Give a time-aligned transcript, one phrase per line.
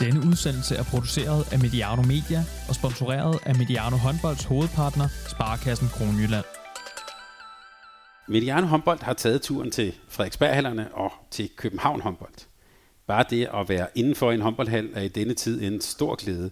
[0.00, 6.44] Denne udsendelse er produceret af Mediano Media og sponsoreret af Mediano Håndbolds hovedpartner, Sparkassen Kronjylland.
[8.28, 12.34] Mediano håndbold har taget turen til Frederiksberghallerne og til København håndbold.
[13.06, 16.50] Bare det at være indenfor en håndboldhal er i denne tid en stor glæde.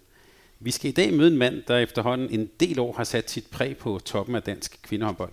[0.61, 3.47] Vi skal i dag møde en mand, der efterhånden en del år har sat sit
[3.47, 5.33] præg på toppen af dansk kvindehåndbold,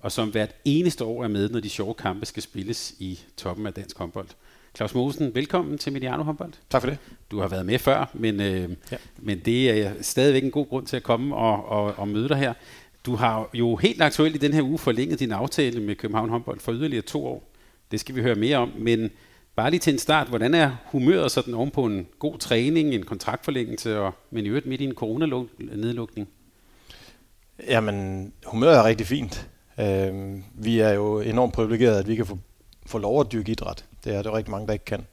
[0.00, 3.66] og som hvert eneste år er med, når de sjove kampe skal spilles i toppen
[3.66, 4.28] af dansk håndbold.
[4.80, 6.52] Claus Mosen, velkommen til Mediano håndbold.
[6.70, 6.98] Tak for det.
[7.30, 8.96] Du har været med før, men, øh, ja.
[9.18, 12.36] men det er stadigvæk en god grund til at komme og, og, og møde dig
[12.36, 12.52] her.
[13.06, 16.60] Du har jo helt aktuelt i den her uge forlænget din aftale med København håndbold
[16.60, 17.50] for yderligere to år.
[17.90, 19.10] Det skal vi høre mere om, men
[19.56, 23.98] bare lige til en start, hvordan er humøret sådan ovenpå en god træning, en kontraktforlængelse,
[23.98, 26.28] og, men i øvrigt midt i en coronanedlukning?
[27.68, 29.48] Jamen, humøret er rigtig fint.
[29.80, 32.38] Øh, vi er jo enormt privilegerede, at vi kan få,
[32.86, 33.84] få lov at dyrke idræt.
[34.04, 35.06] Det er der rigtig mange, der ikke kan.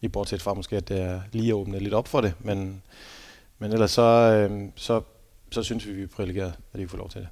[0.00, 2.82] I bortset fra måske, at det er lige åbnet lidt op for det, men,
[3.58, 5.00] men ellers så, øh, så,
[5.50, 7.28] så synes vi, vi er privilegeret, at vi får lov til det.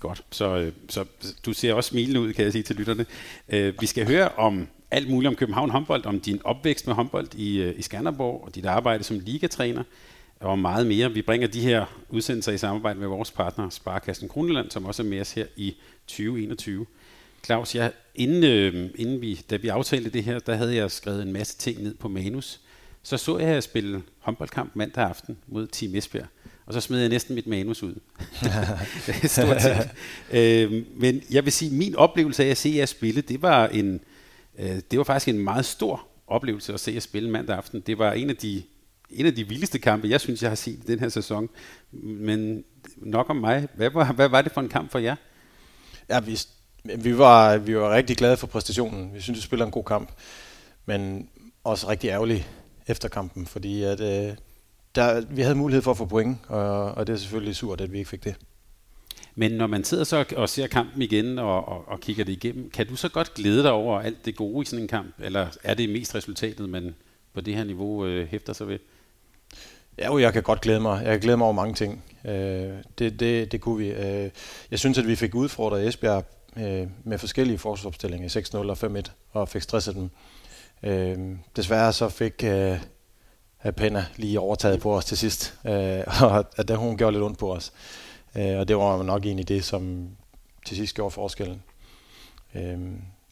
[0.00, 1.04] Godt, så, øh, så
[1.46, 3.06] du ser også smilende ud, kan jeg sige til lytterne.
[3.48, 7.34] Øh, vi skal høre om alt muligt om København håndbold, om din opvækst med håndbold
[7.34, 9.82] i, øh, i Skanderborg, og dit arbejde som ligatræner,
[10.40, 11.12] og meget mere.
[11.12, 15.06] Vi bringer de her udsendelser i samarbejde med vores partner, Sparkassen Kroneland, som også er
[15.06, 15.76] med os her i
[16.06, 16.86] 2021.
[17.44, 21.22] Claus, jeg, inden, øh, inden vi, da vi aftalte det her, der havde jeg skrevet
[21.22, 22.60] en masse ting ned på manus.
[23.02, 26.26] Så så jeg jer spille håndboldkamp mandag aften mod Team Esbjerg,
[26.66, 27.94] og så smed jeg næsten mit manus ud.
[29.24, 29.90] Stort set.
[30.32, 34.00] øh, men jeg vil sige, min oplevelse af at se jer spille, det var en,
[34.58, 37.80] øh, det var faktisk en meget stor oplevelse at se jer spille mandag aften.
[37.80, 38.62] Det var en af de
[39.10, 41.48] en af de vildeste kampe, jeg synes, jeg har set i den her sæson.
[41.92, 42.64] Men
[42.96, 43.68] nok om mig.
[43.74, 45.16] Hvad var, hvad var det for en kamp for jer?
[46.08, 46.38] Ja, vi,
[46.84, 49.14] vi var, vi var rigtig glade for præstationen.
[49.14, 50.10] Vi synes, vi spiller en god kamp.
[50.86, 51.28] Men
[51.64, 52.48] også rigtig ærgerlig
[52.86, 54.36] efter kampen, fordi at, øh,
[54.94, 57.92] der, vi havde mulighed for at få point, og, og det er selvfølgelig surt, at
[57.92, 58.34] vi ikke fik det.
[59.34, 62.70] Men når man sidder så og ser kampen igen og, og, og kigger det igennem,
[62.70, 65.46] kan du så godt glæde dig over alt det gode i sådan en kamp, eller
[65.62, 66.94] er det mest resultatet, man
[67.34, 68.78] på det her niveau øh, hæfter sig ved?
[69.98, 71.02] Ja, jo, jeg kan godt glæde mig.
[71.04, 72.04] Jeg kan glæde mig over mange ting.
[72.24, 72.32] Øh,
[72.98, 73.90] det, det, det kunne vi.
[73.90, 74.30] Øh,
[74.70, 76.24] jeg synes, at vi fik udfordret Esbjerg
[76.56, 80.10] øh, med forskellige forsvarsopstillinger, 6-0 og 5-1, og fik stresset dem.
[80.82, 82.78] Øh, desværre så fik øh,
[83.76, 85.72] Penna lige overtaget på os til sidst, øh,
[86.22, 87.72] og at der, hun gjorde lidt ondt på os.
[88.36, 90.08] Øh, og det var nok egentlig det, som
[90.66, 91.62] til sidst gjorde forskellen.
[92.54, 92.78] Øh,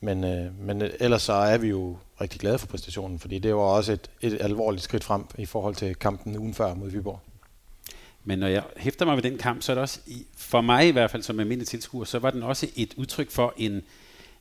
[0.01, 3.63] men, øh, men ellers så er vi jo rigtig glade for præstationen, fordi det var
[3.63, 7.21] også et, et alvorligt skridt frem i forhold til kampen ugen før mod Viborg.
[8.29, 10.01] Men når jeg hæfter mig ved den kamp, så er det også,
[10.37, 13.55] for mig i hvert fald som almindelig tilskuer, så var den også et udtryk for
[13.57, 13.83] en,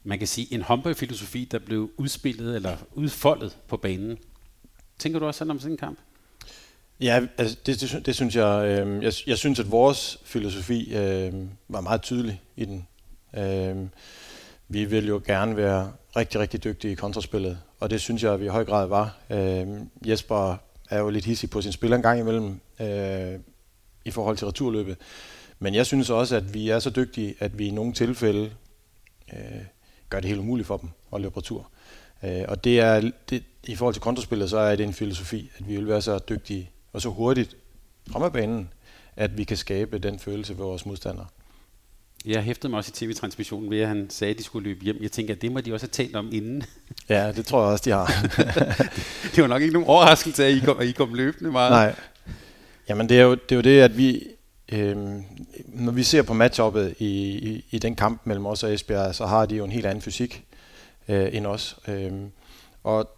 [0.03, 4.18] man kan sige, en håndboldfilosofi, der blev udspillet eller udfoldet på banen.
[5.00, 6.00] Tænker du også sådan om sådan en kamp?
[7.00, 9.14] Ja, altså det, det, det synes jeg, øh, jeg.
[9.28, 11.34] Jeg synes, at vores filosofi øh,
[11.68, 12.88] var meget tydelig i den.
[13.38, 13.88] Øh,
[14.68, 18.40] vi vil jo gerne være rigtig, rigtig dygtige i kontraspillet, og det synes jeg, at
[18.40, 19.18] vi i høj grad var.
[19.30, 19.68] Øh,
[20.06, 20.58] Jesper
[20.90, 23.40] er jo lidt hissig på sin spil en gang imellem øh,
[24.07, 24.97] i forhold til returløbet.
[25.59, 28.51] Men jeg synes også, at vi er så dygtige, at vi i nogle tilfælde
[29.34, 29.62] øh,
[30.09, 31.69] gør det helt umuligt for dem at løbe retur.
[32.23, 35.67] Øh, og det er, det, i forhold til kontraspillet, så er det en filosofi, at
[35.67, 37.56] vi vil være så dygtige og så hurtigt
[38.12, 38.69] frem af banen,
[39.16, 41.25] at vi kan skabe den følelse ved vores modstandere.
[42.25, 44.97] Jeg hæftede mig også i tv-transmissionen ved, at han sagde, at de skulle løbe hjem.
[45.01, 46.63] Jeg tænker, at det må de også have talt om inden.
[47.09, 48.06] Ja, det tror jeg også, de har.
[49.35, 51.72] det var nok ikke nogen overraskelse, at I kom, at I kom løbende meget.
[51.72, 51.96] Nej.
[52.90, 54.28] Jamen, det er jo det, er jo det at vi,
[54.72, 54.98] øh,
[55.66, 59.25] når vi ser på matchuppet i, i, i den kamp mellem os og Esbjerg, så
[59.25, 60.46] har de jo en helt anden fysik
[61.08, 61.78] øh, end os.
[61.88, 62.12] Øh,
[62.84, 63.09] og,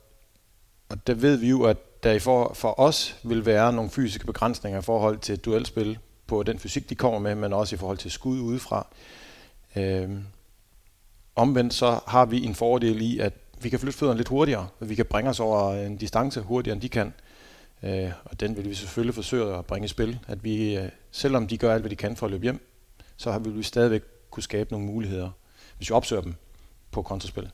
[0.89, 4.25] og der ved vi jo, at der i for, for os vil være nogle fysiske
[4.25, 5.97] begrænsninger i forhold til duelspil
[6.27, 8.87] på den fysik, de kommer med, men også i forhold til skud udefra.
[9.75, 10.09] Øh,
[11.35, 14.89] omvendt så har vi en fordel i, at vi kan flytte fødderne lidt hurtigere, og
[14.89, 17.07] vi kan bringe os over en distance hurtigere, end de kan.
[17.07, 17.28] Øh,
[18.23, 20.19] og den vil vi selvfølgelig forsøge at bringe i spil.
[20.27, 22.67] At vi, øh, selvom de gør alt, hvad de kan for at løbe hjem,
[23.17, 25.29] så vil vi stadigvæk kunne skabe nogle muligheder,
[25.77, 26.35] hvis vi opsøger dem
[26.91, 27.49] på kontraspil.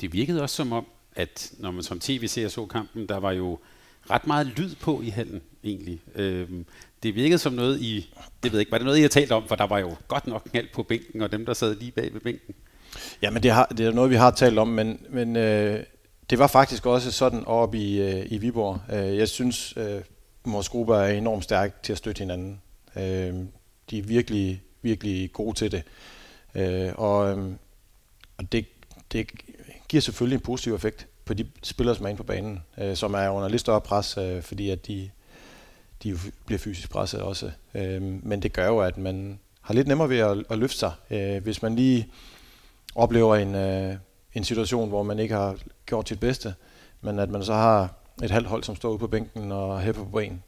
[0.00, 0.86] Det virkede også som om,
[1.16, 3.58] at når man som tv ser så kampen, der var jo
[4.10, 6.00] ret meget lyd på i halen egentlig.
[6.14, 6.66] Øhm,
[7.02, 9.32] det virkede som noget i, det ved jeg ikke, var det noget, I har talt
[9.32, 11.90] om, for der var jo godt nok knald på bænken, og dem, der sad lige
[11.90, 12.54] bag ved bænken.
[13.22, 15.84] Ja, men det, har, det er noget, vi har talt om, men, men øh,
[16.34, 18.80] det var faktisk også sådan oppe i, øh, i Viborg.
[18.92, 20.00] Øh, jeg synes, øh,
[20.44, 22.60] vores gruppe er enormt stærk til at støtte hinanden.
[22.96, 23.34] Øh,
[23.90, 25.82] de er virkelig, virkelig gode til det.
[26.54, 27.50] Øh, og øh,
[28.36, 28.66] og det,
[29.12, 29.30] det
[29.88, 31.06] giver selvfølgelig en positiv effekt.
[31.24, 34.18] på de spillere, som er inde på banen, øh, som er under lidt større pres,
[34.18, 35.10] øh, fordi at de,
[36.02, 37.50] de bliver fysisk presset også.
[37.74, 40.92] Øh, men det gør jo, at man har lidt nemmere ved at, at løfte sig.
[41.10, 42.08] Øh, hvis man lige
[42.94, 43.96] oplever en, øh,
[44.34, 46.54] en situation, hvor man ikke har gjort sit bedste,
[47.00, 50.04] men at man så har et halvt hold, som står ude på bænken og hæpper
[50.04, 50.42] på en,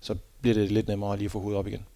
[0.00, 1.86] så bliver det lidt nemmere lige at få hovedet op igen.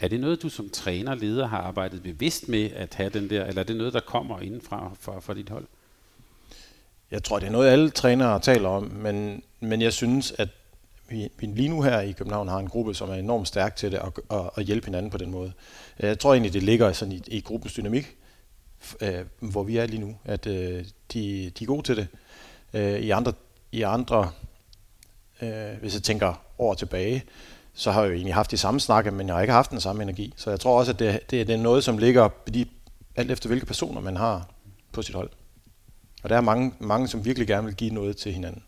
[0.00, 3.44] Er det noget, du som træner leder har arbejdet bevidst med at have den der,
[3.44, 5.66] eller er det noget, der kommer indenfra fra, fra dit hold?
[7.10, 10.48] Jeg tror, det er noget, alle trænere taler om, men, men jeg synes, at
[11.08, 13.92] vi, vi lige nu her i København har en gruppe, som er enormt stærk til
[13.92, 15.52] det at, at, at hjælpe hinanden på den måde.
[15.98, 18.16] Jeg tror egentlig, det ligger sådan i, i gruppens dynamik,
[19.00, 22.08] øh, hvor vi er lige nu, at øh, de, de er gode til det.
[22.74, 23.32] Øh, I andre,
[23.72, 24.30] i andre
[25.42, 27.24] øh, hvis jeg tænker år tilbage,
[27.74, 29.80] så har jeg jo egentlig haft de samme snakke, men jeg har ikke haft den
[29.80, 30.34] samme energi.
[30.36, 32.66] Så jeg tror også, at det, det, det er noget, som ligger de,
[33.16, 34.48] alt efter hvilke personer man har
[34.92, 35.30] på sit hold.
[36.22, 38.62] Og der er mange, mange, som virkelig gerne vil give noget til hinanden.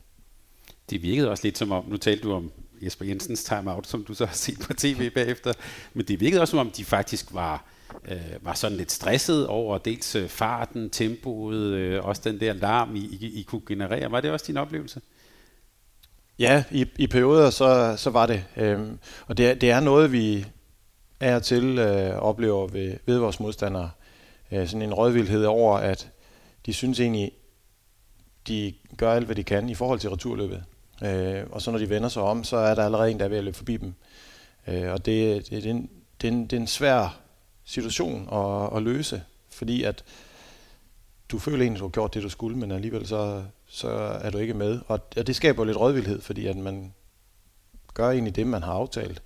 [0.90, 2.52] Det virkede også lidt som om, nu talte du om
[2.82, 5.52] Jesper Jensens timeout, som du så har set på tv bagefter,
[5.94, 7.64] men det virkede også som om, de faktisk var,
[8.08, 12.96] øh, var sådan lidt stresset over dels øh, farten, tempoet, øh, også den der larm,
[12.96, 14.10] I, I, I kunne generere.
[14.10, 15.00] Var det også din oplevelse?
[16.38, 18.44] Ja, i, i perioder så, så var det.
[18.56, 20.46] Øhm, og det det er noget, vi
[21.20, 23.90] er til øh, oplever ved, ved vores modstandere.
[24.52, 26.10] Øh, sådan en rådvildhed over, at
[26.66, 27.32] de synes egentlig,
[28.48, 30.64] de gør alt, hvad de kan i forhold til returløbet.
[31.04, 33.28] Øh, og så når de vender sig om, så er der allerede en, der er
[33.28, 33.94] ved at løbe forbi dem.
[34.69, 35.90] Øh, og det, det, det, er en,
[36.20, 37.20] det, er en, det er en svær
[37.70, 40.05] situation at, at løse, fordi at
[41.28, 43.88] du føler egentlig, at du har gjort det, du skulle, men alligevel så, så
[44.22, 44.81] er du ikke med.
[44.88, 46.94] Og, og det skaber lidt rådvildhed, fordi at man
[47.94, 49.22] gør egentlig det, man har aftalt.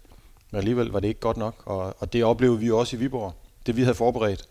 [0.51, 3.35] Men alligevel var det ikke godt nok, og, og det oplevede vi også i Viborg.
[3.67, 4.49] Det vi havde forberedt,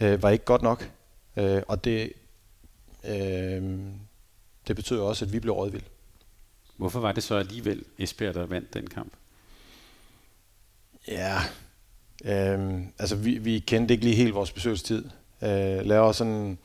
[0.00, 0.90] øh, var ikke godt nok.
[1.36, 2.12] Øh, og det,
[3.04, 3.80] øh,
[4.68, 5.82] det betød også, at vi blev rådvild.
[6.76, 9.12] Hvorfor var det så alligevel Esbjerg, der vandt den kamp?
[11.08, 11.38] Ja,
[12.24, 15.04] Øhm, altså vi, vi kendte ikke lige helt vores besøgstid.
[15.42, 16.58] Øh, laver sådan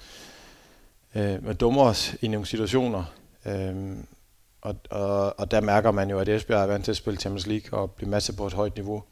[1.16, 3.04] øh, med dummer os i nogle situationer.
[3.46, 3.98] Øh,
[4.62, 7.48] og, og, og der mærker man jo, at Esbjerg er vant til at spille Champions
[7.48, 9.04] League og blive masser på et højt niveau.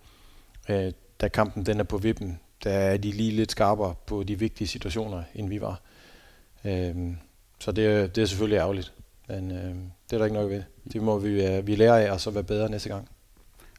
[0.69, 0.91] Øh,
[1.21, 4.67] da kampen den er på vippen, der er de lige lidt skarpere på de vigtige
[4.67, 5.81] situationer, end vi var.
[6.65, 6.95] Øh,
[7.59, 8.93] så det, det er selvfølgelig ærgerligt,
[9.27, 9.75] men øh,
[10.09, 10.63] det er der ikke noget ved.
[10.93, 13.09] Det må vi, øh, vi lære af, og så være bedre næste gang.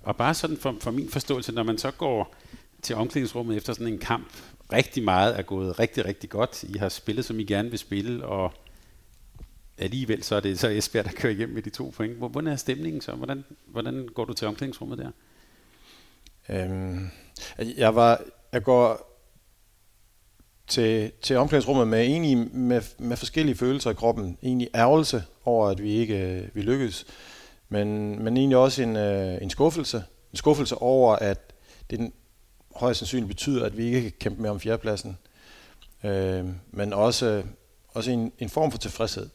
[0.03, 2.35] Og bare sådan for, for min forståelse, når man så går
[2.85, 4.33] til omklædningsrummet efter sådan en kamp,
[4.73, 6.63] rigtig meget er gået rigtig, rigtig godt.
[6.63, 8.53] I har spillet, som I gerne vil spille, og
[9.79, 12.17] alligevel så er det så Esbjerg, der kører hjem med de to point.
[12.17, 13.13] Hvordan er stemningen så?
[13.13, 15.11] Hvordan, hvordan går du til omklædningsrummet der?
[16.49, 17.11] Øhm,
[17.59, 18.23] altså, jeg var,
[18.53, 19.11] jeg går
[20.67, 24.39] til, til omklædningsrummet med egentlig med, med forskellige følelser i kroppen.
[24.43, 27.07] Egentlig ærgelse over, at vi ikke øh, vi lykkedes,
[27.69, 30.05] men, men egentlig også en, øh, en skuffelse.
[30.33, 31.53] En skuffelse over, at
[31.91, 32.13] det
[32.77, 35.19] højst sandsynligt betyder, at vi ikke kan kæmpe mere om fjerdepladsen.
[36.05, 37.43] Øh, men også,
[37.89, 39.29] også en, en form for tilfredshed,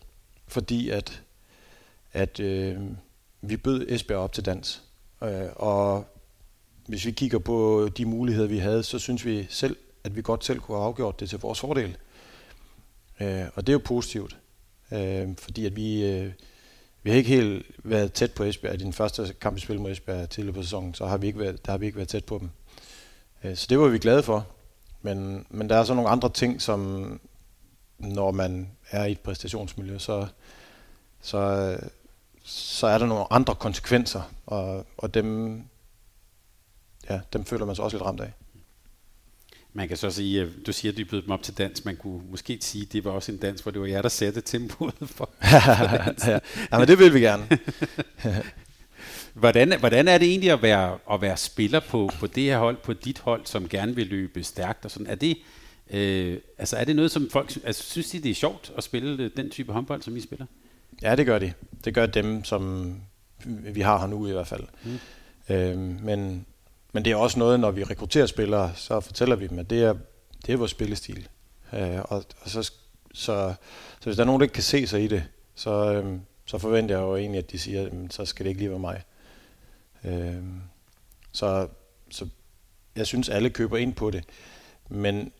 [0.48, 1.22] fordi at,
[2.14, 2.78] at øh,
[3.42, 4.84] vi bød Esbjerg op til dans.
[5.24, 6.06] Øh, og
[6.88, 10.46] hvis vi kigger på de muligheder, vi havde, så synes vi selv, at vi godt
[10.46, 11.98] selv kunne have afgjort det til vores fordel.
[13.20, 14.38] Øh, og det er jo positivt,
[14.92, 16.32] øh, fordi at vi, øh,
[17.04, 18.74] vi har ikke helt været tæt på Esbjerg.
[18.76, 21.40] I den første kamp, vi spillede mod Esbjerg tidligere på sæsonen, så har vi ikke
[21.40, 22.50] været, der har vi ikke været tæt på dem.
[23.44, 24.48] Øh, så det var vi glade for.
[25.02, 27.20] Men, men der er så nogle andre ting, som
[27.98, 30.28] når man er i et præstationsmiljø, så,
[31.22, 31.78] så,
[32.44, 35.62] så er der nogle andre konsekvenser, og, og dem,
[37.10, 38.32] ja, dem føler man sig også lidt ramt af.
[39.74, 41.86] Man kan så sige, at du siger, at du bød dem op til dans.
[41.86, 44.10] Man kunne måske sige, at det var også en dans, hvor det var jer, der
[44.10, 45.30] satte tempoet for, for
[46.28, 46.40] ja,
[46.72, 47.60] ja, men det vil vi gerne.
[49.40, 52.78] hvordan, hvordan er det egentlig at være, at være spiller på, på det her hold,
[52.78, 54.86] på dit hold, som gerne vil løbe stærkt?
[54.86, 55.08] Og sådan?
[55.08, 55.38] Er, det,
[55.90, 59.30] øh, altså er det noget, som folk altså, synes, de, det er sjovt at spille
[59.30, 60.46] den type håndbold, som I spiller?
[61.02, 61.54] Ja, det gør de.
[61.86, 62.94] Det gør dem, som
[63.46, 64.64] vi har her nu i hvert fald.
[64.84, 65.00] Mm.
[65.56, 66.46] Øhm, men,
[66.94, 69.84] men det er også noget, når vi rekrutterer spillere, så fortæller vi dem, at det
[69.84, 69.96] er,
[70.46, 71.28] det er vores spillestil.
[71.74, 72.74] Øh, og, og så, så,
[73.14, 73.54] så
[74.04, 75.24] hvis der er nogen, der ikke kan se sig i det,
[75.56, 78.62] så, øhm, så forventer jeg jo egentlig, at de siger, at så skal det ikke
[78.62, 79.04] lige være mig.
[80.04, 80.44] Øh,
[81.32, 81.68] så,
[82.10, 82.28] så
[82.96, 84.24] jeg synes, alle køber ind på det.
[84.90, 85.32] Men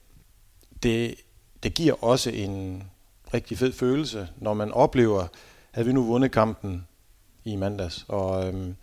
[0.84, 1.16] det,
[1.64, 2.84] det giver også en
[3.34, 5.28] rigtig fed følelse, når man oplever,
[5.74, 6.88] at vi nu vundet kampen
[7.44, 8.76] i mandags, og, øhm,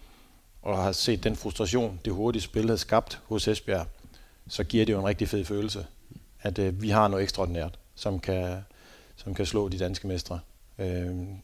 [0.62, 3.86] og har set den frustration, det hurtige spil har skabt hos Esbjerg,
[4.48, 5.86] så giver det jo en rigtig fed følelse,
[6.42, 8.58] at øh, vi har noget ekstraordinært, som kan,
[9.16, 10.40] som kan slå de danske mestre.
[10.78, 11.36] Øhm, øh,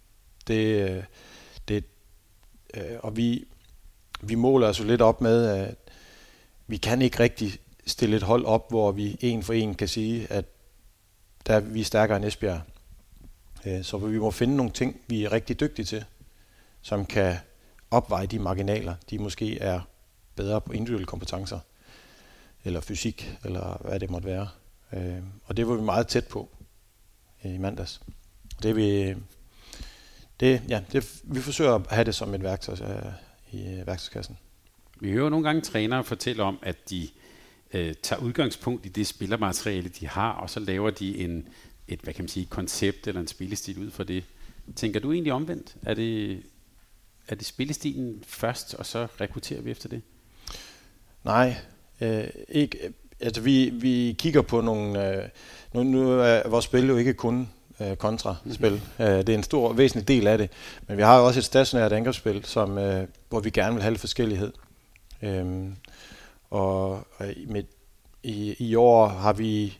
[0.46, 1.04] det,
[1.68, 1.84] det,
[2.74, 3.44] øh, og vi,
[4.22, 5.74] vi måler os jo lidt op med, at
[6.66, 10.26] vi kan ikke rigtig stille et hold op, hvor vi en for en kan sige,
[10.32, 10.44] at
[11.46, 12.60] der vi er stærkere end Esbjerg.
[13.66, 16.04] Øh, så vi må finde nogle ting, vi er rigtig dygtige til,
[16.82, 17.36] som kan
[17.90, 19.80] opveje de marginaler, de måske er
[20.36, 21.58] bedre på individuelle kompetencer,
[22.64, 24.48] eller fysik, eller hvad det måtte være.
[24.92, 26.48] Øh, og det var vi meget tæt på
[27.44, 28.00] øh, i mandags.
[28.62, 29.14] Det vi,
[30.40, 32.76] det, ja, det, vi forsøger at have det som et værktøj
[33.54, 34.38] øh, i værktøjskassen.
[35.00, 37.08] Vi hører nogle gange trænere fortælle om, at de
[37.72, 41.48] øh, tager udgangspunkt i det spillermateriale, de har, og så laver de en,
[41.88, 44.24] et hvad kan man sige, koncept eller en spillestil ud fra det.
[44.76, 45.76] Tænker du egentlig omvendt?
[45.82, 46.42] Er det,
[47.28, 50.02] er det spillestilen først, og så rekrutterer vi efter det?
[51.24, 51.56] Nej,
[52.00, 52.92] øh, ikke.
[53.20, 55.16] Altså vi, vi kigger på nogle...
[55.22, 55.28] Øh,
[55.74, 57.48] nu, nu er vores spil jo ikke kun
[57.80, 58.72] øh, kontraspil.
[58.72, 59.04] Mm-hmm.
[59.04, 60.50] Øh, det er en stor, væsentlig del af det.
[60.86, 63.90] Men vi har jo også et stationært angrebsspil, som, øh, hvor vi gerne vil have
[63.90, 64.52] lidt forskellighed.
[65.22, 65.68] Øh,
[66.50, 67.06] og
[67.46, 67.62] med,
[68.22, 69.78] i, i år har vi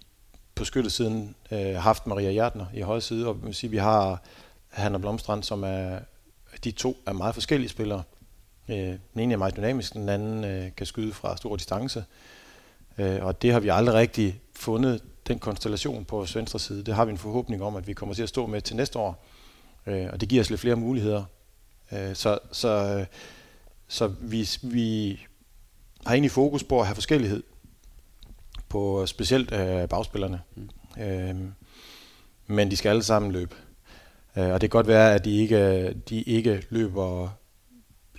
[0.55, 4.23] på skyttesiden øh, haft Maria Hjertner i højre side, og man sige, vi har
[4.69, 5.99] Hanna Blomstrand, som er,
[6.65, 8.03] de to er meget forskellige spillere.
[8.69, 11.99] Øh, den ene er meget dynamisk, den anden øh, kan skyde fra stor distance.
[11.99, 12.05] Øh,
[12.99, 16.85] og det har vi aldrig rigtig fundet, den konstellation på vores venstre side.
[16.85, 18.99] Det har vi en forhåbning om, at vi kommer til at stå med til næste
[18.99, 19.25] år.
[19.87, 21.25] Øh, og det giver os lidt flere muligheder.
[21.93, 23.05] Øh, så så,
[23.89, 25.21] så vi, vi
[26.07, 27.43] har egentlig fokus på at have forskellighed
[28.69, 30.41] på specielt øh, bagspillerne.
[30.55, 31.03] Mm.
[31.03, 31.37] Øh,
[32.47, 33.57] men de skal alle sammen løbe.
[34.37, 37.29] Øh, og det kan godt være, at de ikke, de ikke løber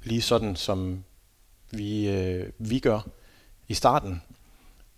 [0.03, 1.03] lige sådan, som
[1.71, 3.07] vi, øh, vi gør
[3.67, 4.21] i starten.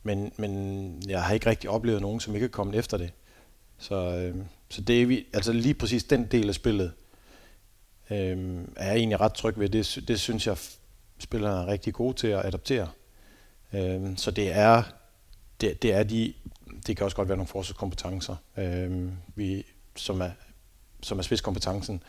[0.05, 3.11] Men, men jeg har ikke rigtig oplevet nogen, som ikke er kommet efter det.
[3.77, 4.35] Så, øh,
[4.69, 6.91] så det er vi, altså lige præcis den del af spillet,
[8.09, 9.69] øh, er jeg egentlig ret tryg ved.
[9.69, 10.57] Det, det synes jeg,
[11.19, 12.89] spillerne er rigtig gode til at adaptere.
[13.73, 14.83] Øh, så det er,
[15.61, 16.33] det, det er de,
[16.87, 20.31] det kan også godt være nogle forsvarskompetencer, øh, vi, som er,
[21.01, 22.03] som er spidskompetencen,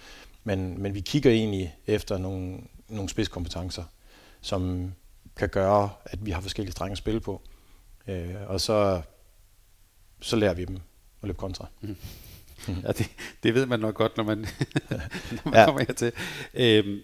[0.45, 3.85] men, men vi kigger egentlig efter nogle, nogle spidskompetencer,
[4.41, 4.93] som
[5.37, 7.43] kan gøre, at vi har forskellige strenge at spille på.
[8.09, 9.03] Øh, og så,
[10.21, 10.77] så lærer vi dem
[11.23, 11.67] at løbe kontra.
[11.81, 11.97] Mm.
[12.69, 13.11] Ja, det,
[13.43, 14.39] det ved man nok godt, når man,
[15.31, 15.65] når man ja.
[15.65, 16.13] kommer hertil.
[16.55, 17.01] Øhm,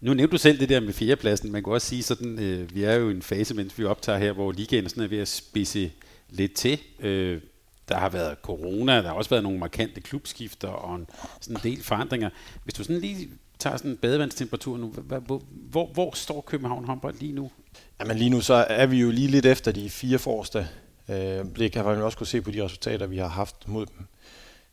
[0.00, 1.52] nu nævnte du selv det der med fjerdepladsen.
[1.52, 4.18] Man kan også sige sådan, øh, vi er jo i en fase, mens vi optager
[4.18, 5.92] her, hvor ligaen sådan er ved at spidse
[6.30, 6.80] lidt til.
[7.00, 7.40] Øh,
[7.88, 11.06] der har været corona, der har også været nogle markante klubskifter og en,
[11.40, 12.30] sådan en del forandringer.
[12.64, 13.28] Hvis du sådan lige
[13.58, 17.50] tager sådan en badevandstemperatur nu, hvor, hvor, hvor står København håndbold lige nu?
[18.00, 20.68] Jamen lige nu så er vi jo lige lidt efter de fire forreste.
[21.08, 24.06] Øh, det kan man også kunne se på de resultater, vi har haft mod dem.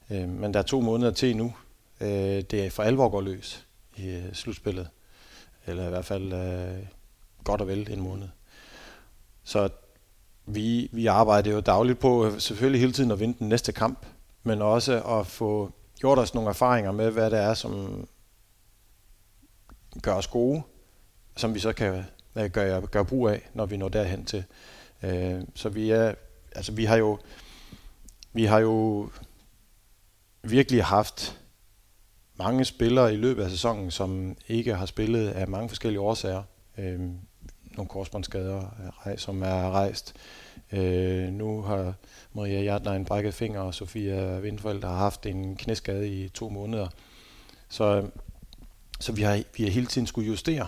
[0.09, 1.53] Øh, men der er to måneder til nu.
[2.01, 2.07] Øh,
[2.41, 3.65] det er for alvor går løs
[3.95, 4.89] i øh, slutspillet.
[5.67, 6.87] Eller i hvert fald øh,
[7.43, 8.27] godt og vel en måned.
[9.43, 9.69] Så
[10.45, 14.05] vi, vi arbejder jo dagligt på øh, selvfølgelig hele tiden at vinde den næste kamp,
[14.43, 18.07] men også at få gjort os nogle erfaringer med, hvad det er, som
[20.01, 20.61] gør os gode,
[21.35, 22.05] som vi så kan
[22.35, 24.43] øh, gør, gør brug af, når vi når derhen til.
[25.03, 26.13] Øh, så vi er,
[26.55, 27.19] altså vi har jo,
[28.33, 29.09] vi har jo
[30.43, 31.39] virkelig haft
[32.35, 36.43] mange spillere i løbet af sæsonen, som ikke har spillet af mange forskellige årsager.
[36.77, 36.99] Øh,
[37.77, 38.61] nogle korsbåndsskader,
[39.17, 40.13] som er rejst.
[40.71, 41.93] Øh, nu har
[42.33, 46.87] Maria Hjertner en brækket finger, og Sofia Vindfeldt har haft en knæskade i to måneder.
[47.69, 48.09] Så,
[48.99, 50.67] så vi, har, vi har hele tiden skulle justere.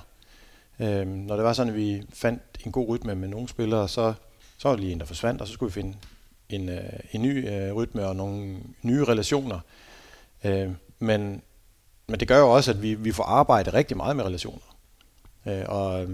[0.79, 4.13] Øh, når det var sådan, at vi fandt en god rytme med nogle spillere, så,
[4.57, 5.98] så var det lige en, der forsvandt, og så skulle vi finde
[6.50, 9.60] en, øh, en ny øh, rytme og nogle nye relationer.
[10.43, 11.41] Øh, men,
[12.07, 14.75] men det gør jo også, at vi, vi får arbejdet rigtig meget med relationer.
[15.48, 16.10] Øh, og øh,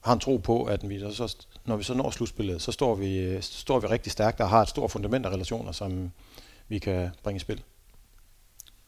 [0.00, 3.18] har en tro på, at vi så, når vi så når slutspillet, så står vi,
[3.18, 6.10] øh, så står vi rigtig stærkt og har et stort fundament af relationer, som
[6.68, 7.62] vi kan bringe i spil.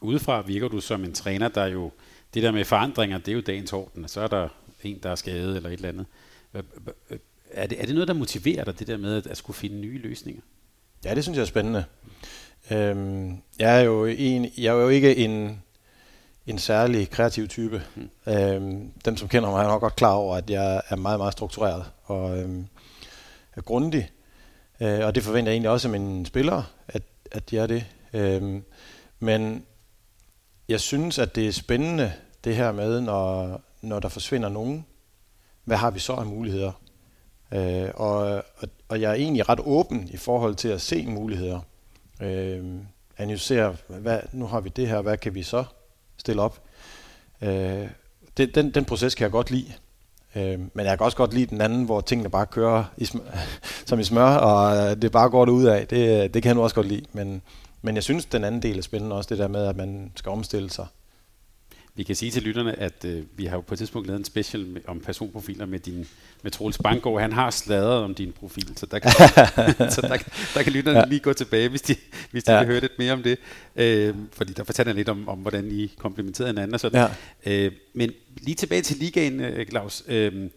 [0.01, 1.91] Udefra virker du som en træner, der jo,
[2.35, 4.09] det der med forandringer, det er jo dagens orden.
[4.09, 4.49] Så er der
[4.87, 6.07] en, der er skadet eller et eller andet.
[7.51, 9.99] Er det, er det noget, der motiverer dig, det der med at, skulle finde nye
[9.99, 10.43] løsninger?
[11.05, 11.85] Ja, det synes jeg er spændende.
[12.71, 15.63] Øhm, jeg, er jo en, jeg er jo ikke en,
[16.47, 17.83] en særlig kreativ type.
[17.95, 18.33] Mm.
[18.33, 21.33] Øhm, dem, som kender mig, er nok godt klar over, at jeg er meget, meget
[21.33, 22.67] struktureret og øhm,
[23.57, 24.11] er grundig.
[24.81, 27.87] Øh, og det forventer jeg egentlig også af mine spillere, at, at de er det.
[28.13, 28.65] Øhm,
[29.19, 29.67] men
[30.69, 32.13] jeg synes, at det er spændende,
[32.45, 34.87] det her med, når, når der forsvinder nogen,
[35.65, 36.73] hvad har vi så af muligheder?
[37.53, 41.61] Øh, og, og, og jeg er egentlig ret åben i forhold til at se muligheder.
[42.23, 42.65] Øh,
[43.19, 45.65] analysere, hvad, nu har vi det her, hvad kan vi så
[46.17, 46.63] stille op?
[47.43, 47.89] Øh,
[48.37, 49.73] det, den, den proces kan jeg godt lide.
[50.37, 53.39] Øh, men jeg kan også godt lide den anden, hvor tingene bare kører i sm-
[53.89, 55.87] som i smør, og det bare går ud af.
[55.87, 57.05] Det, det kan jeg nu også godt lide.
[57.13, 57.43] Men,
[57.83, 60.31] men jeg synes, den anden del er spændende også, det der med, at man skal
[60.31, 60.87] omstille sig.
[61.97, 64.25] Vi kan sige til lytterne, at øh, vi har jo på et tidspunkt lavet en
[64.25, 66.07] special med, om personprofiler med din
[66.43, 67.21] med Troels Banggaard.
[67.21, 69.11] Han har sladret om din profil, så der kan,
[69.95, 70.17] så der,
[70.55, 71.05] der kan lytterne ja.
[71.05, 71.97] lige gå tilbage, hvis de,
[72.31, 72.59] hvis de ja.
[72.59, 73.39] vil høre lidt mere om det.
[73.77, 77.11] Øh, fordi der fortalte han lidt om, om, hvordan I komplementerede hinanden og sådan.
[77.47, 77.67] Ja.
[77.67, 80.05] Øh, men lige tilbage til ligaen, øh, Claus.
[80.09, 80.51] Øh,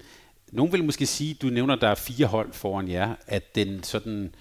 [0.51, 4.35] nogen vil måske sige, du nævner, der er fire hold foran jer, at den sådan...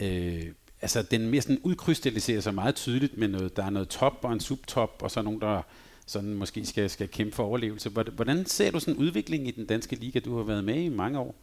[0.00, 0.42] Øh,
[0.82, 4.32] altså den mere sådan udkrystalliserer sig meget tydeligt med noget, der er noget top og
[4.32, 5.62] en subtop, og så nogen, der
[6.06, 7.90] sådan måske skal, skal kæmpe for overlevelse.
[7.90, 10.18] Hvordan ser du sådan en udvikling i den danske liga?
[10.18, 11.34] Du har været med i mange år.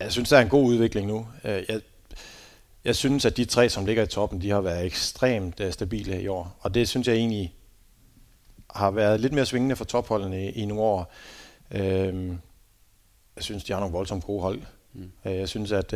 [0.00, 1.26] Jeg synes, der er en god udvikling nu.
[1.44, 1.80] Øh, jeg,
[2.84, 6.22] jeg synes, at de tre, som ligger i toppen, de har været ekstremt øh, stabile
[6.22, 6.56] i år.
[6.60, 7.54] Og det synes jeg egentlig
[8.74, 11.12] har været lidt mere svingende for topholdene i, i nogle år.
[11.70, 12.38] Øhm,
[13.36, 14.60] jeg synes, de har nogle voldsomt gode hold.
[14.92, 15.10] Mm.
[15.24, 15.92] Øh, jeg synes, at,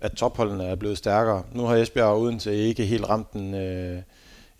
[0.00, 1.44] at topholdene er blevet stærkere.
[1.52, 3.54] Nu har Esbjerg og Odense ikke helt ramt den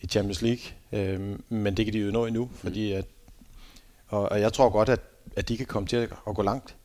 [0.00, 0.62] i Champions League.
[0.94, 3.04] Øh, men det kan de jo nå endnu, fordi at,
[4.08, 5.00] og, og jeg tror godt, at,
[5.36, 6.76] at de kan komme til at, at gå langt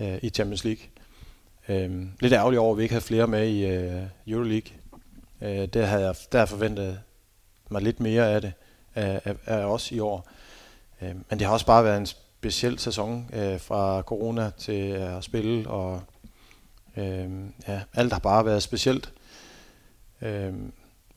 [0.00, 0.82] øh, i Champions League.
[1.68, 4.72] Øh, lidt ærgerligt over, at vi ikke havde flere med i øh, Euroleague.
[5.40, 7.00] Øh, der havde jeg der forventet
[7.70, 8.52] mig lidt mere af det
[8.94, 10.28] af, af, af os i år.
[11.02, 15.24] Øh, men det har også bare været en speciel sæson øh, fra corona til at
[15.24, 16.02] spille, og
[16.96, 17.30] øh,
[17.68, 19.12] ja, alt har bare været specielt.
[20.22, 20.52] Øh,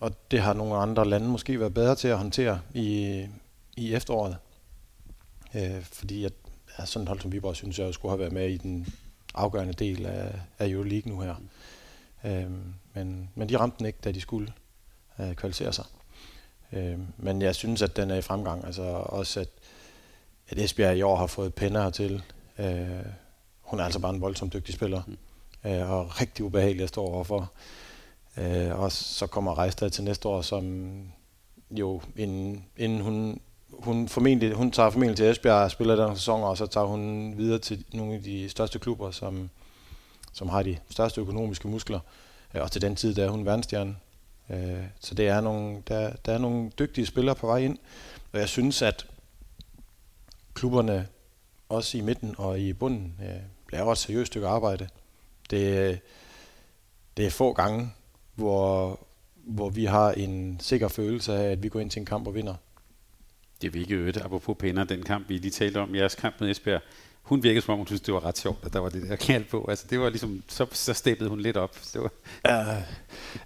[0.01, 3.25] og det har nogle andre lande måske været bedre til at håndtere i,
[3.77, 4.38] i efteråret.
[5.55, 6.34] Øh, fordi at,
[6.79, 8.93] ja, sådan et hold som Viborg synes jeg skulle have været med i den
[9.34, 11.36] afgørende del af, af Euroleague nu her.
[12.24, 12.51] Øh,
[12.93, 14.53] men, men de ramte den ikke, da de skulle
[15.20, 15.86] øh, kvalificere sig.
[16.74, 18.65] Øh, men jeg synes, at den er i fremgang.
[18.65, 19.49] Altså også, at,
[20.49, 22.23] at Esbjerg i år har fået Penner hertil.
[22.58, 23.06] Øh,
[23.62, 25.02] hun er altså bare en voldsomt dygtig spiller.
[25.08, 25.17] Mm.
[25.69, 27.52] Øh, og rigtig ubehagelig at stå overfor.
[28.38, 31.04] Øh, og så kommer Rejstad til næste år, som
[31.72, 33.41] jo inden, inden hun,
[33.80, 37.34] hun, formentlig, hun tager formentlig til Esbjerg og spiller den sæson, og så tager hun
[37.38, 39.50] videre til nogle af de største klubber, som,
[40.34, 42.00] som har de største økonomiske muskler.
[42.54, 43.96] Øh, og til den tid, der er hun verdensstjerne.
[44.50, 47.78] Øh, så det er nogle, der, der er nogle dygtige spillere på vej ind.
[48.32, 49.06] Og jeg synes, at
[50.54, 51.08] klubberne,
[51.70, 53.41] også i midten og i bunden, øh,
[53.72, 54.89] laver et seriøst stykke arbejde.
[55.50, 55.98] Det, øh,
[57.17, 57.91] det er få gange,
[58.36, 59.00] hvor,
[59.36, 62.36] hvor vi har en sikker følelse af, at vi går ind til en kamp og
[62.36, 62.56] vinder.
[63.62, 66.52] Det vil ikke øde, apropos pænder, den kamp, vi lige talte om, jeres kamp med
[66.52, 66.82] Esbjerg.
[67.22, 69.15] Hun virkede som om, hun synes, det var ret sjovt, at der var det der
[69.15, 69.65] knald på.
[69.70, 71.76] Altså, det var ligesom, så, så steppede hun lidt op.
[71.94, 72.12] Det var...
[72.46, 72.84] Ja,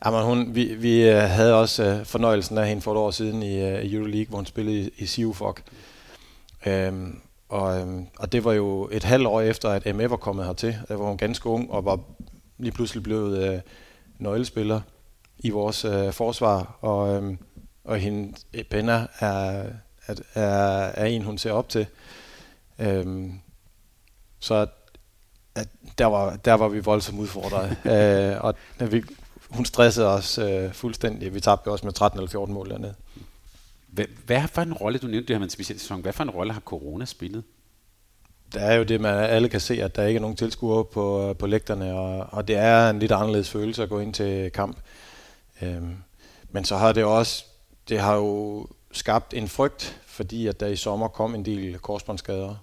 [0.06, 3.43] jamen, hun, vi, vi øh, havde også uh, fornøjelsen af hende for et år siden
[3.43, 5.62] i uh, Euroleague, hvor hun spillede i, i Sivfok.
[6.67, 10.45] Um, og, um, og det var jo et halvt år efter, at MF var kommet
[10.45, 10.78] hertil.
[10.88, 12.00] Der var hun ganske ung og var
[12.58, 13.60] lige pludselig blevet uh,
[14.19, 14.82] nøglespiller
[15.39, 17.38] i vores øh, forsvar, og, øh,
[17.84, 18.34] og hende,
[18.69, 19.65] Benna er,
[20.08, 20.41] er, er,
[20.93, 21.88] er en, hun ser op til.
[22.80, 23.30] Øh,
[24.39, 24.67] så
[25.56, 28.56] at der, var, der var vi voldsomt udfordret, øh, og
[28.91, 29.04] vi,
[29.49, 31.34] hun stressede os øh, fuldstændig.
[31.34, 32.95] Vi tabte også med 13 eller 14 mål dernede.
[33.88, 36.23] Hvad, hvad for en rolle, du nævnte det her med en speciel sæson, hvad for
[36.23, 37.43] en rolle har corona spillet?
[38.53, 41.36] Der er jo det, man alle kan se, at der ikke er nogen tilskuere på,
[41.39, 44.77] på lægterne, og, og det er en lidt anderledes følelse at gå ind til kamp.
[45.62, 45.95] Øhm,
[46.49, 47.45] men så har det også,
[47.89, 52.55] det har jo skabt en frygt, fordi at der i sommer kom en del korsbåndsskader,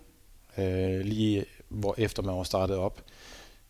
[0.59, 3.03] øh, lige hvor efter man var startet op.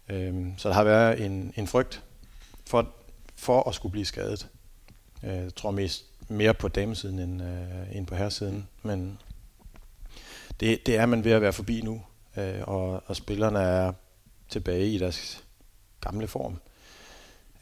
[0.08, 2.02] Øhm, så der har været en, en frygt
[2.66, 2.88] for,
[3.36, 4.48] for at skulle blive skadet.
[5.22, 9.18] Øh, jeg tror mest mere på damesiden end, øh, end på herresiden, men
[10.62, 12.02] det, det er man ved at være forbi nu,
[12.36, 13.92] øh, og, og spillerne er
[14.48, 15.44] tilbage i deres
[16.00, 16.58] gamle form.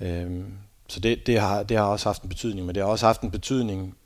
[0.01, 0.45] Øh,
[0.89, 3.21] så det, det, har, det har også haft en betydning, men det har også haft
[3.21, 3.97] en betydning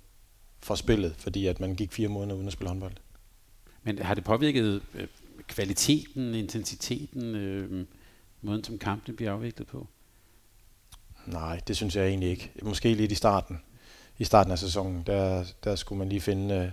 [0.61, 2.93] for spillet, fordi at man gik fire måneder uden at spille håndbold.
[3.83, 5.07] Men har det påvirket øh,
[5.47, 7.87] kvaliteten, intensiteten, øh,
[8.43, 9.87] måden som kampene bliver afviklet på?
[11.27, 12.53] Nej, det synes jeg egentlig ikke.
[12.63, 13.61] Måske lidt i starten.
[14.19, 16.73] I starten af sæsonen, der, der skulle man lige finde,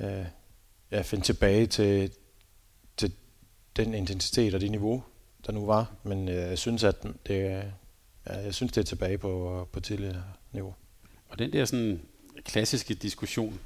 [0.00, 0.26] øh, øh
[0.92, 2.12] ja, finde tilbage til,
[2.96, 3.12] til
[3.76, 5.02] den intensitet og det niveau,
[5.46, 5.92] der nu var.
[6.02, 7.62] Men øh, jeg synes, at det,
[8.26, 10.74] ja, jeg synes, det er tilbage på, på tidligere niveau.
[11.28, 12.00] Og den der sådan
[12.44, 13.60] klassiske diskussion,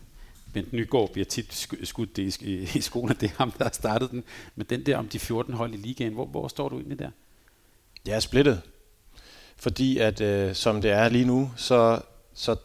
[0.52, 4.10] Bent Nygaard bliver tit skudt det i, i skolen, det er ham, der har startet
[4.10, 4.24] den.
[4.54, 7.10] Men den der om de 14 hold i ligaen, hvor, hvor står du egentlig der?
[8.06, 8.62] Jeg er splittet.
[9.56, 12.00] fordi at øh, som det er lige nu, så,
[12.34, 12.56] så,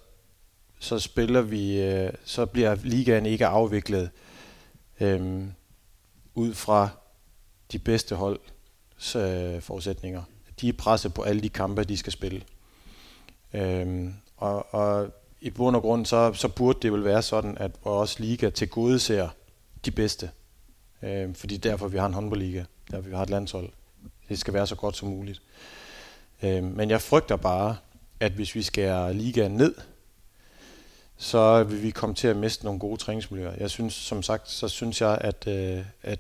[0.80, 4.10] så spiller vi, øh, så bliver ligaen ikke afviklet øh,
[5.02, 5.52] øhm,
[6.36, 6.90] ud fra
[7.72, 10.24] de bedste holds øh, forudsætninger.
[10.62, 12.44] De er presset på alle de kampe, de skal spille.
[13.54, 15.10] Øhm, og, og
[15.42, 18.70] i bund og grund, så, så burde det vel være sådan, at vores liga til
[18.70, 19.30] gode ser
[19.86, 20.32] de bedste.
[21.02, 23.70] Øh, fordi derfor vi har en håndboldliga, derfor vi har et landshold.
[24.30, 25.42] Det skal være så godt som muligt.
[26.44, 27.78] Øh, men jeg frygter bare,
[28.20, 29.76] at hvis vi skærer ligaen ned,
[31.22, 33.54] så vil vi komme til at miste nogle gode træningsmiljøer.
[33.58, 36.20] Jeg synes, som sagt, så synes jeg, at, øh, at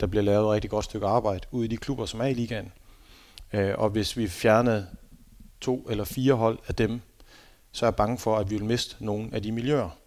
[0.00, 2.34] der bliver lavet et rigtig godt stykke arbejde ude i de klubber, som er i
[2.34, 2.72] ligaen.
[3.52, 4.86] Øh, og hvis vi fjernede
[5.60, 7.00] to eller fire hold af dem,
[7.72, 9.98] så er jeg bange for, at vi vil miste nogle af de miljøer,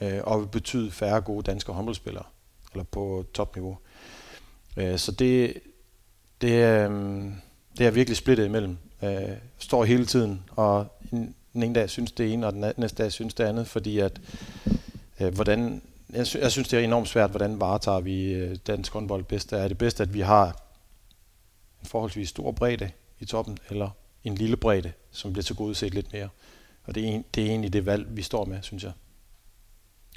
[0.00, 2.24] øh, og vil betyde færre gode danske håndboldspillere,
[2.72, 3.78] eller på topniveau.
[4.76, 5.60] Øh, så det,
[6.40, 6.90] det, øh,
[7.78, 8.76] det er virkelig splittet imellem.
[9.02, 10.86] Øh, står hele tiden, og
[11.54, 14.20] den ene dag synes det ene, og den næste dag synes det andet, fordi at,
[15.20, 18.92] øh, hvordan, jeg, sy- jeg synes det er enormt svært, hvordan varetager vi øh, dansk
[18.92, 19.52] håndbold bedst.
[19.52, 20.46] Er det bedst, at vi har
[21.82, 22.90] en forholdsvis stor bredde
[23.20, 23.90] i toppen, eller
[24.24, 26.28] en lille bredde, som bliver til gode set lidt mere?
[26.84, 28.92] Og det er, en, det er egentlig det valg, vi står med, synes jeg.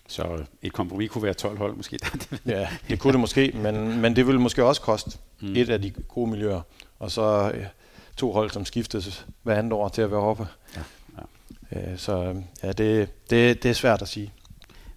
[0.08, 2.00] Så et kompromis kunne være 12 hold måske.
[2.46, 5.56] ja, det kunne det måske, men, men det ville måske også koste mm.
[5.56, 6.62] et af de gode miljøer.
[7.00, 7.68] Og så ja,
[8.18, 10.48] to hold, som skiftes hver andet år til at være oppe.
[10.76, 10.82] Ja.
[11.72, 14.34] Øh, så ja, det, det, det er svært at sige.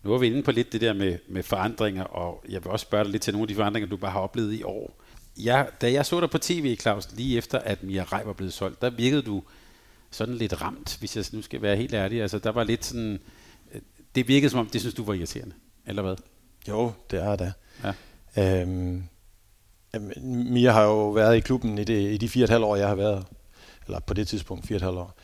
[0.02, 2.82] Nu er vi inde på lidt det der med, med forandringer, og jeg vil også
[2.82, 5.00] spørge dig lidt til nogle af de forandringer, du bare har oplevet i år.
[5.38, 8.52] Jeg, da jeg så dig på tv, Claus, lige efter at Mia Rej var blevet
[8.52, 9.42] solgt, der virkede du
[10.10, 12.22] sådan lidt ramt, hvis jeg nu skal være helt ærlig.
[12.22, 13.20] Altså, der var lidt sådan...
[14.14, 15.54] Det virkede som om, det synes du var irriterende,
[15.86, 16.16] eller hvad?
[16.68, 17.52] Jo, det er det.
[18.36, 18.62] Ja.
[18.62, 19.02] Øhm,
[20.22, 22.76] Mia har jo været i klubben i, det, i de fire og et halvt år,
[22.76, 23.26] jeg har været,
[23.86, 25.16] eller på det tidspunkt fire og et halvt år,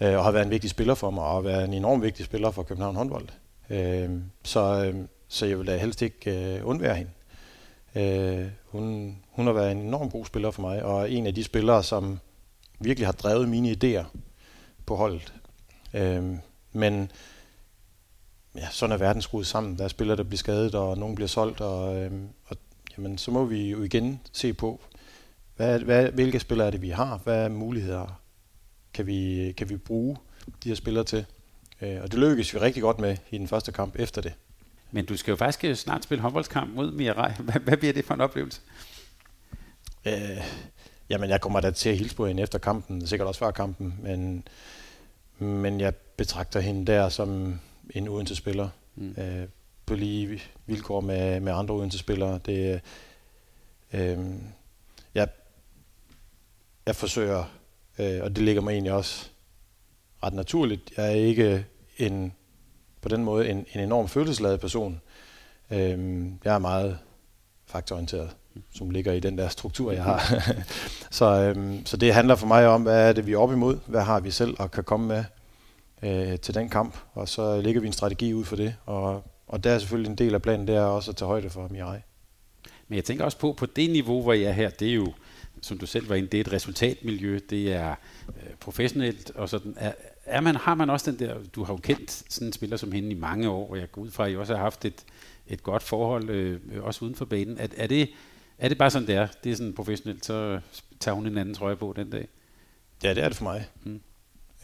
[0.00, 2.24] øh, og har været en vigtig spiller for mig, og har været en enorm vigtig
[2.24, 3.28] spiller for København håndbold.
[3.70, 4.10] Øh,
[4.44, 4.94] så, øh,
[5.28, 7.10] så jeg vil da helst ikke øh, undvære hende.
[7.94, 11.44] Øh, hun, hun har været en enorm god spiller for mig, og en af de
[11.44, 12.18] spillere, som
[12.80, 14.04] virkelig har drevet mine idéer
[14.86, 15.34] på holdet.
[15.94, 16.24] Øh,
[16.72, 17.10] men
[18.56, 19.78] ja, sådan er verden skruet sammen.
[19.78, 22.12] Der er spillere, der bliver skadet, og nogen bliver solgt, og, øh,
[22.46, 22.56] og
[22.98, 24.80] jamen, så må vi jo igen se på,
[25.56, 27.20] hvad, hvad, hvilke spillere er det, vi har?
[27.24, 28.20] Hvad er muligheder
[28.94, 30.16] kan vi, kan vi bruge
[30.64, 31.26] de her spillere til?
[31.82, 34.32] Øh, og det lykkedes vi rigtig godt med i den første kamp efter det.
[34.90, 37.32] Men du skal jo faktisk snart spille håndboldskamp mod Mirai.
[37.44, 38.60] Hvad, hvad bliver det for en oplevelse?
[40.04, 40.44] Øh,
[41.10, 43.94] jamen, jeg kommer da til at hilse på hende efter kampen, sikkert også før kampen,
[44.02, 44.48] men,
[45.38, 48.68] men jeg betragter hende der som en Odense-spiller.
[48.94, 49.14] Mm.
[49.18, 49.48] Øh,
[49.86, 52.40] på lige vilkår med, med andre Odense-spillere.
[52.46, 52.80] Det,
[53.92, 54.18] øh,
[55.14, 55.28] jeg,
[56.86, 57.44] jeg forsøger,
[57.98, 59.28] øh, og det ligger mig egentlig også
[60.22, 60.92] ret naturligt.
[60.96, 61.66] Jeg er ikke
[61.98, 62.32] en,
[63.00, 65.00] på den måde en, en enorm følelsesladet person.
[65.70, 66.98] Øh, jeg er meget
[67.66, 68.30] faktorienteret,
[68.74, 70.52] som ligger i den der struktur, jeg har.
[71.10, 73.78] så, øh, så det handler for mig om, hvad er det, vi er op imod?
[73.86, 75.24] Hvad har vi selv og kan komme med
[76.02, 76.96] øh, til den kamp?
[77.12, 80.18] Og så lægger vi en strategi ud for det, og og der er selvfølgelig en
[80.18, 81.98] del af planen, det er også at tage højde for Mirai.
[82.88, 85.12] Men jeg tænker også på, på det niveau, hvor jeg er her, det er jo,
[85.64, 87.94] som du selv var inde, det er et resultatmiljø, det er
[88.28, 89.74] øh, professionelt, og sådan.
[89.76, 89.92] Er,
[90.24, 92.92] er man, har man også den der, du har jo kendt sådan en spiller som
[92.92, 95.04] hende i mange år, og jeg går ud fra, at I også har haft et,
[95.46, 97.58] et godt forhold, øh, også uden for banen.
[97.58, 98.10] Er, er, det,
[98.58, 99.26] er det bare sådan, det er?
[99.44, 100.60] Det er sådan professionelt, så
[101.00, 102.28] tager hun en anden trøje på den dag?
[103.02, 103.66] Ja, det er det for mig.
[103.82, 104.00] Hmm.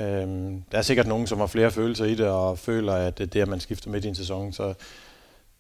[0.01, 3.37] Øhm, der er sikkert nogen, som har flere følelser i det, og føler, at det
[3.37, 4.75] er, at man skifter midt i en sæson, så,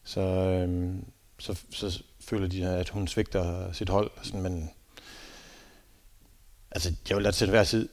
[0.04, 1.04] så, øhm,
[1.38, 4.10] så, så føler de, at hun svigter sit hold.
[4.22, 4.70] Sådan, men
[6.70, 7.88] altså, jeg vil da til hver tid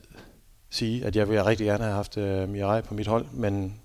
[0.69, 3.79] sige, at jeg ville rigtig gerne have haft uh, Mirai på mit hold, men,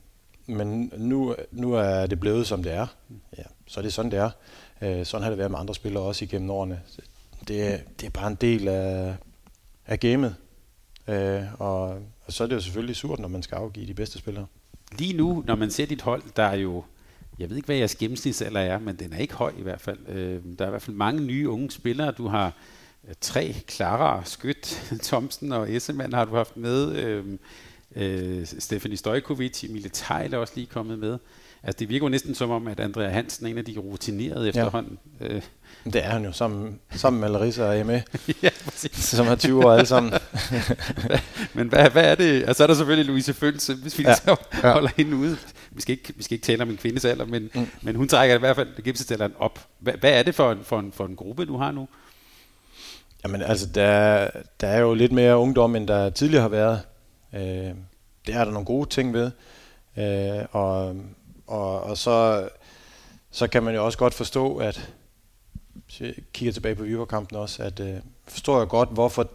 [0.46, 2.86] men nu, nu er det blevet, som det er.
[3.38, 4.30] Ja, så er det sådan, det er.
[4.82, 6.80] Uh, sådan har det været med andre spillere også igennem årene.
[7.48, 9.16] Det, det er bare en del af,
[9.86, 10.34] af gamet.
[11.08, 14.18] Uh, og og så er det jo selvfølgelig surt, når man skal afgive de bedste
[14.18, 14.46] spillere.
[14.98, 16.84] Lige nu, når man ser dit hold, der er jo,
[17.38, 20.08] jeg ved ikke, hvad jeres gennemsnitsalder er, men den er ikke høj i hvert fald.
[20.08, 22.12] Øh, der er i hvert fald mange nye unge spillere.
[22.12, 22.52] Du har
[23.20, 26.96] tre, Clara, Skyt, Thomsen og Essemann har du haft med.
[26.96, 27.24] Øh,
[27.96, 31.18] øh, Stefanie Stojkovic, Emilie Tejl er også lige kommet med.
[31.62, 34.48] Altså det virker jo næsten som om, at Andrea Hansen er en af de rutinerede
[34.48, 34.98] efterhånden.
[35.20, 35.26] Ja.
[35.26, 35.42] Øh.
[35.84, 38.02] Det er han jo, sammen, sammen med Larissa og Emme,
[38.42, 38.48] ja,
[38.92, 40.12] som har 20 år alle sammen.
[41.54, 42.44] Men hvad, hvad er det?
[42.48, 44.14] Altså er der selvfølgelig Louise Føls, hvis vi ja.
[44.14, 44.72] så ja.
[44.72, 45.36] holder hende ude.
[45.70, 47.66] Vi skal, ikke, vi skal ikke tale om en kvindes alder, men, mm.
[47.82, 49.66] men hun trækker i hvert fald gennemsnitsalderen op.
[49.78, 51.88] Hvad, hvad er det for en, for, en, for en gruppe, du har nu?
[53.24, 54.30] Jamen altså, der,
[54.60, 56.82] der er jo lidt mere ungdom, end der tidligere har været.
[57.32, 57.74] Øh,
[58.26, 59.30] det er der nogle gode ting ved.
[59.96, 60.96] Øh, og,
[61.46, 62.48] og, og så,
[63.30, 64.94] så kan man jo også godt forstå, at
[65.74, 67.96] hvis jeg kigger tilbage på Viborg-kampen også, at øh,
[68.28, 69.30] forstår jeg godt, hvorfor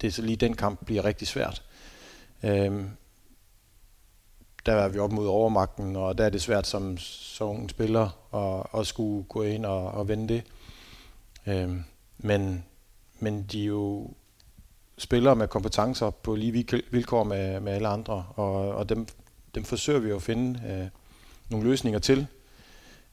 [0.00, 1.62] det så lige den kamp bliver rigtig svært.
[2.42, 2.84] Øh,
[4.66, 8.34] der er vi op mod overmagten, og der er det svært som, som unge spiller
[8.34, 10.42] at, at skulle gå ind og, og vende det.
[11.46, 11.76] Øh,
[12.18, 12.64] men,
[13.22, 14.10] men de er jo
[14.98, 19.06] spillere med kompetencer på lige vilkår med, med alle andre, og, og dem,
[19.54, 20.88] dem forsøger vi at finde øh,
[21.50, 22.26] nogle løsninger til.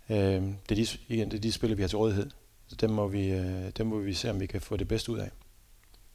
[0.09, 2.29] Øh, det, er de, igen, det er de spillere, vi har til rådighed.
[2.67, 5.11] Så dem må, vi, øh, dem må vi se, om vi kan få det bedste
[5.11, 5.31] ud af.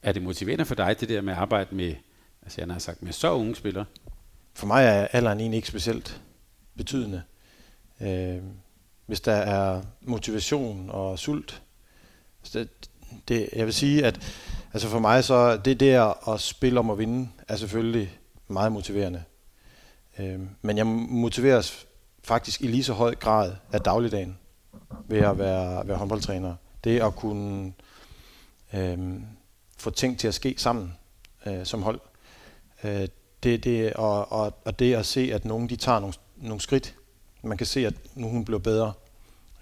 [0.03, 1.95] Er det motiverende for dig, det der med at arbejde med,
[2.43, 3.85] altså jeg har sagt, med så unge spillere?
[4.55, 6.23] For mig er alderen egentlig ikke specielt
[6.77, 7.23] betydende.
[8.01, 8.43] Øh,
[9.07, 11.63] hvis der er motivation og sult,
[12.53, 12.69] det,
[13.29, 14.21] det, jeg vil sige, at
[14.73, 19.23] altså for mig så det der at spille om at vinde er selvfølgelig meget motiverende.
[20.19, 21.87] Øh, men jeg motiveres
[22.23, 24.39] faktisk i lige så høj grad af dagligdagen
[25.09, 26.55] ved at være, være håndboldtræner.
[26.85, 27.73] Det at kunne
[28.75, 28.99] øh,
[29.79, 30.95] få ting til at ske sammen
[31.47, 32.01] øh, som hold.
[32.85, 33.09] Øh,
[33.43, 36.95] det, det, og, og, og det at se, at nogen de tager nogle, nogle skridt.
[37.43, 38.93] Man kan se, at nu hun bliver bedre.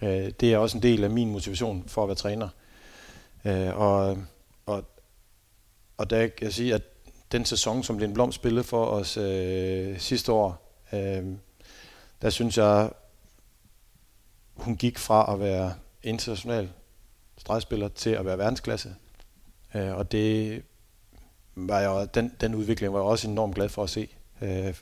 [0.03, 2.49] Øh, det er også en del af min motivation for at være træner.
[3.45, 4.19] Øh, og,
[4.67, 4.85] og,
[5.97, 6.83] og der kan jeg sige, at
[7.33, 11.25] den sæson, som Lind Blom spillede for os øh, sidste år, øh,
[12.23, 12.91] der synes jeg,
[14.55, 16.71] hun gik fra at være international
[17.39, 18.95] stregspiller til at være verdensklasse.
[19.75, 20.63] Øh, og det
[21.55, 24.09] var jeg, den, den udvikling var jeg også enormt glad for at se.
[24.43, 24.75] Øh,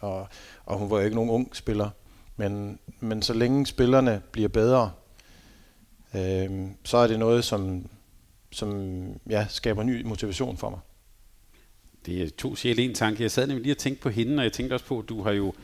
[0.00, 0.28] og,
[0.64, 1.90] og hun var jo ikke nogen ung spiller.
[2.36, 4.92] Men, men så længe spillerne bliver bedre,
[6.14, 7.86] øh, så er det noget, som,
[8.52, 8.98] som
[9.30, 10.80] ja, skaber ny motivation for mig.
[12.06, 13.22] Det er to sjæle en tanke.
[13.22, 15.22] Jeg sad nemlig lige og tænkte på hende, og jeg tænkte også på, at du
[15.22, 15.54] har jo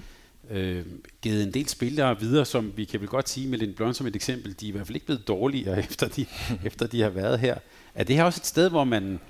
[0.50, 0.86] øh,
[1.22, 4.06] givet en del spillere videre, som vi kan vel godt sige med Lind Blom som
[4.06, 6.26] et eksempel, de er i hvert fald ikke blevet dårligere, efter de,
[6.64, 7.58] efter de har været her.
[7.94, 9.20] Er det her også et sted, hvor man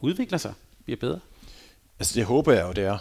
[0.00, 0.54] udvikler sig,
[0.84, 1.20] bliver bedre?
[1.98, 2.98] Altså det håber jeg jo, det er.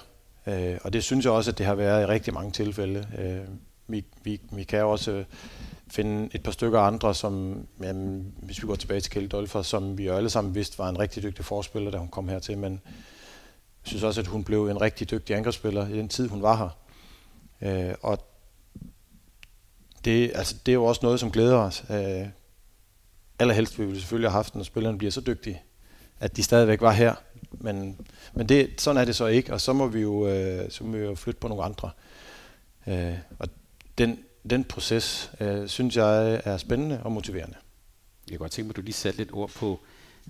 [0.47, 3.07] Øh, og det synes jeg også, at det har været i rigtig mange tilfælde.
[3.19, 3.55] Øh,
[3.87, 5.23] vi, vi, vi kan også
[5.91, 9.97] finde et par stykker andre, som, jamen, hvis vi går tilbage til Kjeld Dolfer, som
[9.97, 12.81] vi jo alle sammen vidste var en rigtig dygtig forspiller, da hun kom hertil, men
[13.83, 16.57] jeg synes også, at hun blev en rigtig dygtig angrebsspiller i den tid, hun var
[16.57, 16.77] her.
[17.61, 18.27] Øh, og
[20.05, 21.83] det, altså, det er jo også noget, som glæder os.
[21.89, 22.27] Øh,
[23.39, 25.61] allerhelst vil vi selvfølgelig have haft, når spillerne bliver så dygtige,
[26.19, 27.15] at de stadigvæk var her.
[27.51, 27.97] Men,
[28.33, 30.97] men det, sådan er det så ikke, og så må vi jo, øh, så må
[30.97, 31.89] vi jo flytte på nogle andre.
[32.87, 33.47] Øh, og
[33.97, 37.55] den, den proces, øh, synes jeg, er spændende og motiverende.
[38.27, 39.79] Jeg kan godt tænke mig, at du lige satte lidt ord på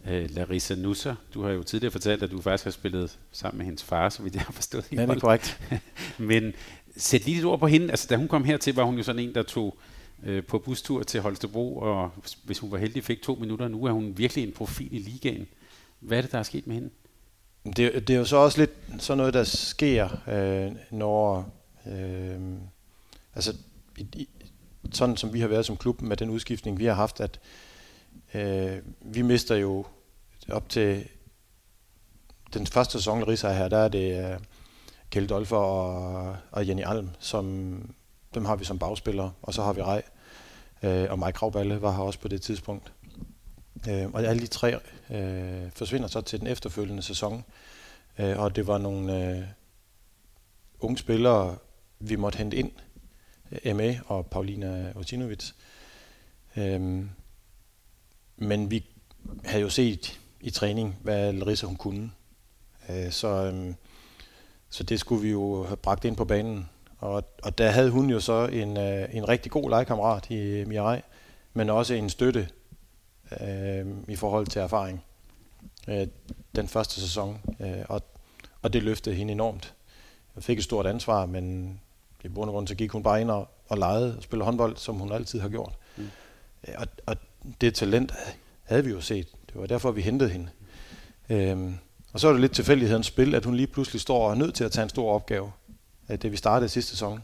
[0.07, 1.15] øh, Larissa Nusser.
[1.33, 4.23] Du har jo tidligere fortalt, at du faktisk har spillet sammen med hendes far, så
[4.23, 4.85] vidt jeg har forstået.
[4.91, 5.61] Ja, det er korrekt.
[6.17, 6.53] Men
[6.97, 7.89] sæt lige lidt ord på hende.
[7.89, 9.77] Altså, da hun kom hertil, var hun jo sådan en, der tog
[10.23, 12.11] øh, på bustur til Holstebro, og
[12.43, 13.67] hvis hun var heldig, fik to minutter.
[13.67, 15.47] Nu er hun virkelig en profil i ligaen.
[15.99, 16.89] Hvad er det, der er sket med hende?
[17.65, 21.53] Det, det er jo så også lidt sådan noget, der sker, øh, når...
[21.87, 22.39] Øh,
[23.35, 23.55] altså,
[24.91, 27.39] sådan som vi har været som klub med den udskiftning, vi har haft, at
[28.33, 29.85] øh, vi mister jo
[30.49, 31.07] op til
[32.53, 34.33] den første sæson, Risa her, der er det...
[34.33, 34.39] Øh,
[35.11, 37.45] Kjeld Dolfer og, og Jenny Alm, som
[38.33, 40.03] dem har vi som bagspillere, og så har vi Rej,
[40.83, 42.93] øh, og Mike Kravballe var her også på det tidspunkt.
[43.89, 44.75] Øh, og alle de tre
[45.09, 47.43] øh, forsvinder så til den efterfølgende sæson,
[48.19, 49.43] øh, og det var nogle øh,
[50.79, 51.57] unge spillere,
[51.99, 52.71] vi måtte hente ind,
[53.51, 53.95] Øh, M.A.
[54.05, 55.51] og Paulina Otinovic.
[56.57, 57.09] Øhm,
[58.37, 58.85] men vi
[59.45, 62.11] havde jo set i træning, hvad Larissa hun kunne.
[62.89, 63.75] Øh, så øhm,
[64.71, 66.69] så det skulle vi jo have bragt ind på banen.
[66.97, 71.01] Og, og der havde hun jo så en, øh, en rigtig god legekammerat i Mirai,
[71.53, 72.49] men også en støtte
[73.41, 75.03] øh, i forhold til erfaring
[75.87, 76.07] øh,
[76.55, 77.41] den første sæson.
[77.59, 78.01] Øh, og,
[78.61, 79.73] og det løftede hende enormt.
[80.35, 81.79] Jeg fik et stort ansvar, men
[82.23, 84.77] i bund og grund så gik hun bare ind og, og legede og spillede håndbold,
[84.77, 85.73] som hun altid har gjort.
[85.97, 86.09] Mm.
[86.67, 87.15] Øh, og, og
[87.61, 88.13] det talent
[88.63, 89.27] havde vi jo set.
[89.47, 90.49] Det var derfor, vi hentede hende.
[91.29, 91.71] Øh,
[92.13, 94.55] og så er det lidt tilfældighedens spil, at hun lige pludselig står og er nødt
[94.55, 95.51] til at tage en stor opgave.
[96.07, 97.23] Det vi startede sidste sæson.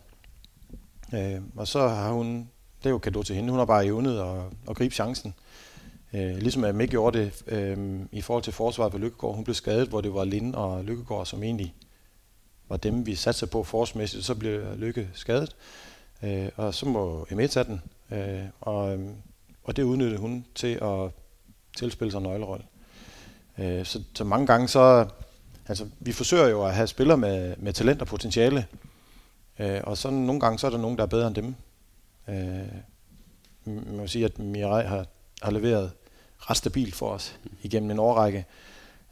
[1.14, 4.20] Øh, og så har hun, det er jo kado til hende, hun har bare evnet
[4.20, 5.34] at, at gribe chancen.
[6.14, 9.36] Øh, ligesom at Mick gjorde det øh, i forhold til forsvaret på Lykkegaard.
[9.36, 11.74] Hun blev skadet, hvor det var Linde og Lykkegaard, som egentlig
[12.70, 14.26] var dem, vi satte på forsmæssigt.
[14.26, 15.56] Så blev Lykke skadet,
[16.24, 17.82] øh, og så må Emma tage den.
[18.12, 19.16] Øh, og, øhm,
[19.64, 21.12] og det udnyttede hun til at
[21.78, 22.66] tilspille sig en nøglerolle.
[23.58, 25.08] Øh, så, så mange gange så,
[25.68, 28.68] altså vi forsøger jo at have spillere med, med talent og potentiale,
[29.60, 31.56] øh, og så nogle gange så er der nogen, der er bedre end dem.
[32.28, 32.68] Øh,
[33.66, 35.06] man må sige, at Mirai har,
[35.42, 35.92] har leveret
[36.38, 38.46] ret stabilt for os igennem en årrække.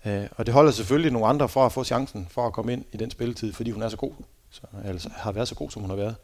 [0.06, 2.86] Øh, og det holder selvfølgelig nogle andre for at få chancen for at komme ind
[2.92, 4.14] i den spilletid, fordi hun er så god,
[4.50, 6.16] så, altså har været så god, som hun har været.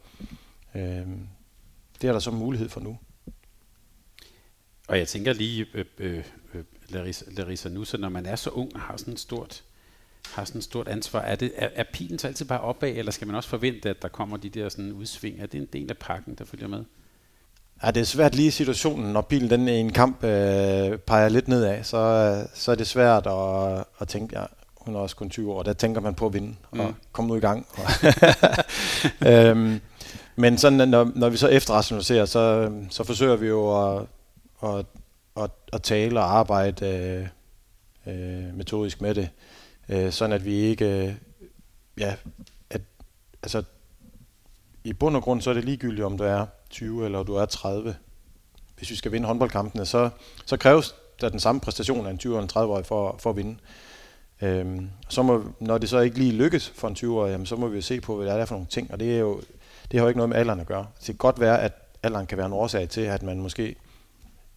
[0.74, 1.06] Øh,
[2.00, 2.98] det er der så mulighed for nu.
[4.88, 8.50] Og jeg tænker lige, øh, øh, øh Larissa, Larissa nu, så når man er så
[8.50, 9.64] ung og har sådan et stort,
[10.30, 13.12] har sådan et stort ansvar, er, det, er, er pilen så altid bare opad, eller
[13.12, 15.40] skal man også forvente, at der kommer de der sådan udsving?
[15.40, 16.84] Er det en del af pakken, der følger med?
[17.84, 21.28] Ja, det er svært lige i situationen, når bilen den i en kamp øh, peger
[21.28, 24.44] lidt nedad, så, så er det svært at, at tænke, ja,
[24.76, 26.80] hun er også kun 20 år, der tænker man på at vinde mm.
[26.80, 27.66] og komme nu i gang.
[29.28, 29.80] øhm,
[30.36, 34.06] men sådan, når, når vi så efterrationaliserer, så, så forsøger vi jo at,
[34.62, 34.86] at,
[35.36, 37.26] at, at tale og arbejde øh,
[38.14, 39.28] øh, metodisk med det,
[39.88, 41.14] øh, sådan at vi ikke, øh,
[41.98, 42.14] ja,
[42.70, 42.80] at,
[43.42, 43.62] altså
[44.84, 47.44] i bund og grund så er det ligegyldigt, om du er 20 eller du er
[47.44, 47.96] 30.
[48.76, 50.10] Hvis vi skal vinde håndboldkampene, så,
[50.46, 53.56] så kræves der den samme præstation af en 20- eller 30-årig for, for at vinde.
[54.42, 57.68] Øhm, så må, når det så ikke lige lykkes for en 20-årig, jamen, så må
[57.68, 59.40] vi jo se på, hvad der er for nogle ting, og det er jo
[59.90, 60.86] det har jo ikke noget med alderen at gøre.
[60.98, 63.76] Det kan godt være, at alderen kan være en årsag til, at man måske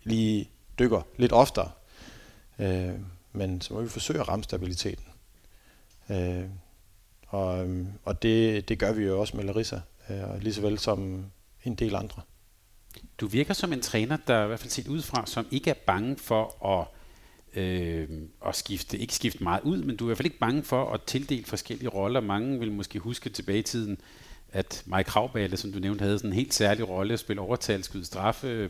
[0.03, 1.71] lige dykker lidt oftere,
[2.59, 2.93] øh,
[3.33, 5.05] men så må vi forsøge at ramme stabiliteten.
[6.09, 6.43] Øh,
[7.27, 10.79] og øhm, og det, det gør vi jo også med Larissa, øh, lige så vel
[10.79, 11.25] som
[11.63, 12.21] en del andre.
[13.17, 16.17] Du virker som en træner, der i hvert fald set udefra, som ikke er bange
[16.17, 16.87] for at,
[17.61, 18.09] øh,
[18.47, 20.91] at skifte, ikke skifte meget ud, men du er i hvert fald ikke bange for
[20.91, 22.19] at tildele forskellige roller.
[22.19, 23.97] Mange vil måske huske tilbage i tiden,
[24.51, 27.83] at Mike Kravballe, som du nævnte, havde sådan en helt særlig rolle at spille overtal,
[27.83, 28.47] skyde straffe.
[28.47, 28.69] Øh,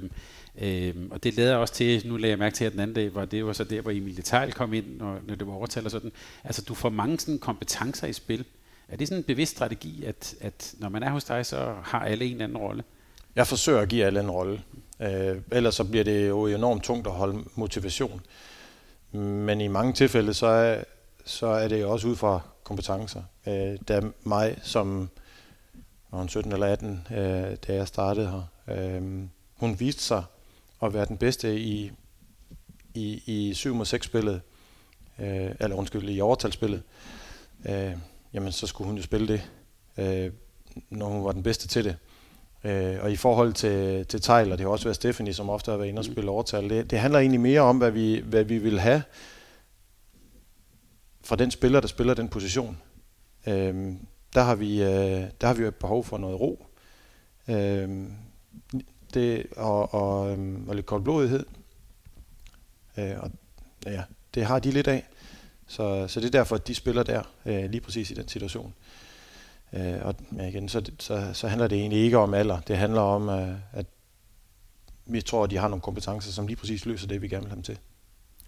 [0.57, 3.15] øh, og det lader også til, nu lagde jeg mærke til, at den anden dag,
[3.15, 5.85] var det var så der, hvor Emil Tejl kom ind, når, når det var overtal
[5.85, 6.11] og sådan.
[6.43, 8.45] Altså, du får mange sådan kompetencer i spil.
[8.89, 11.99] Er det sådan en bevidst strategi, at, at når man er hos dig, så har
[11.99, 12.83] alle en eller anden rolle?
[13.35, 14.61] Jeg forsøger at give alle en rolle.
[14.99, 18.21] Øh, ellers så bliver det jo enormt tungt at holde motivation.
[19.11, 20.83] Men i mange tilfælde, så er,
[21.25, 23.23] så er det jo også ud fra kompetencer.
[23.47, 25.09] Øh, der er mig, som
[26.11, 28.27] var 17 eller 18, øh, da jeg startede
[28.67, 28.75] her.
[28.77, 29.23] Øh,
[29.55, 30.23] hun viste sig
[30.83, 31.91] at være den bedste i,
[32.93, 34.41] i, i 7 mod 6 spillet,
[35.19, 36.83] øh, eller undskyld, i overtalsspillet.
[37.69, 37.93] Øh,
[38.35, 39.49] jamen så skulle hun jo spille det,
[39.97, 40.31] øh,
[40.89, 41.97] når hun var den bedste til det.
[42.63, 45.77] Øh, og i forhold til, til Tyler, det har også været Stephanie, som ofte har
[45.77, 48.57] været inde og spille overtal, det, det handler egentlig mere om, hvad vi, hvad vi
[48.57, 49.03] vil have
[51.23, 52.77] fra den spiller, der spiller den position.
[53.47, 53.93] Øh,
[54.33, 56.65] der har vi, øh, der har vi jo et behov for noget ro.
[57.47, 58.05] Øh,
[59.13, 61.45] det, og, og, øhm, og lidt koldblodighed.
[62.97, 63.31] Øh, og
[63.85, 65.07] ja, det har de lidt af.
[65.67, 68.73] Så, så det er derfor, at de spiller der, øh, lige præcis i den situation.
[69.73, 72.60] Øh, og ja, igen, så, så, så handler det egentlig ikke om alder.
[72.60, 73.86] Det handler om, øh, at
[75.06, 77.49] vi tror, at de har nogle kompetencer, som lige præcis løser det, vi gerne vil
[77.49, 77.78] have dem til.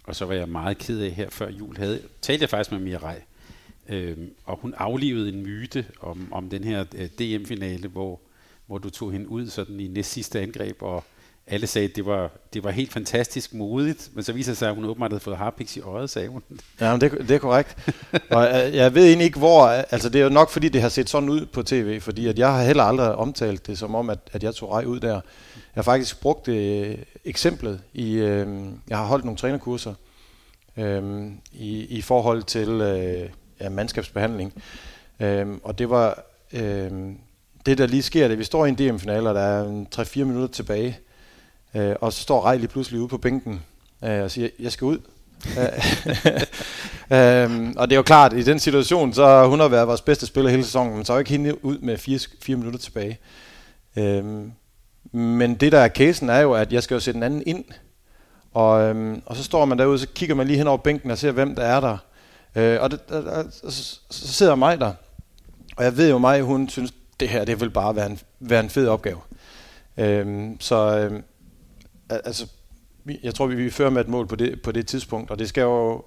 [0.04, 1.76] Og så var jeg meget ked af her før jul.
[1.76, 3.16] Havde, talte jeg faktisk med Mirai,
[3.88, 8.20] øh, og hun aflevede en myte om, om den her øh, DM-finale, hvor,
[8.66, 11.04] hvor du tog hende ud sådan i næst sidste angreb, og
[11.48, 14.68] alle sagde, at det var, det var helt fantastisk modigt, men så viser det sig,
[14.68, 16.42] at hun åbenbart havde fået harpiks i øjet, sagde hun.
[16.80, 17.76] Ja, men det, det er korrekt.
[18.30, 19.66] og øh, jeg, ved egentlig ikke, hvor...
[19.66, 22.26] Øh, altså, det er jo nok, fordi det har set sådan ud på tv, fordi
[22.26, 25.00] at jeg har heller aldrig omtalt det som om, at, at jeg tog rej ud
[25.00, 25.12] der.
[25.14, 25.20] Jeg
[25.74, 28.12] har faktisk brugt det øh, eksemplet i...
[28.12, 28.46] Øh,
[28.88, 29.94] jeg har holdt nogle trænerkurser
[30.76, 33.28] øh, i, i forhold til øh,
[33.60, 34.62] ja, mandskabsbehandling.
[35.20, 36.24] Øh, og det var...
[36.52, 36.90] Øh,
[37.66, 40.48] det, der lige sker, det vi står i en DM-finale, og der er 3-4 minutter
[40.48, 40.98] tilbage,
[41.74, 43.62] Øh, og så står Rej lige pludselig ude på bænken
[44.04, 44.98] øh, og siger, jeg skal ud.
[47.16, 50.26] øhm, og det er jo klart, i den situation, så hun har været vores bedste
[50.26, 53.18] spiller hele sæsonen, men så er jo ikke hende ud med fire, fire minutter tilbage.
[53.96, 54.52] Øhm,
[55.12, 57.64] men det der er casen er jo, at jeg skal jo sætte en anden ind,
[58.54, 61.18] og, øhm, og så står man derude, så kigger man lige hen over bænken og
[61.18, 61.96] ser, hvem der er der.
[62.54, 63.22] Øh, og, det, og,
[63.64, 64.92] og så, så sidder mig der,
[65.76, 68.60] og jeg ved jo mig, hun synes, det her det vil bare være en, være
[68.60, 69.18] en fed opgave.
[69.96, 71.22] Øhm, så, øhm,
[72.08, 72.46] altså,
[73.22, 75.48] jeg tror, vi, vi fører med et mål på det, på det tidspunkt, og det
[75.48, 76.04] skal jo,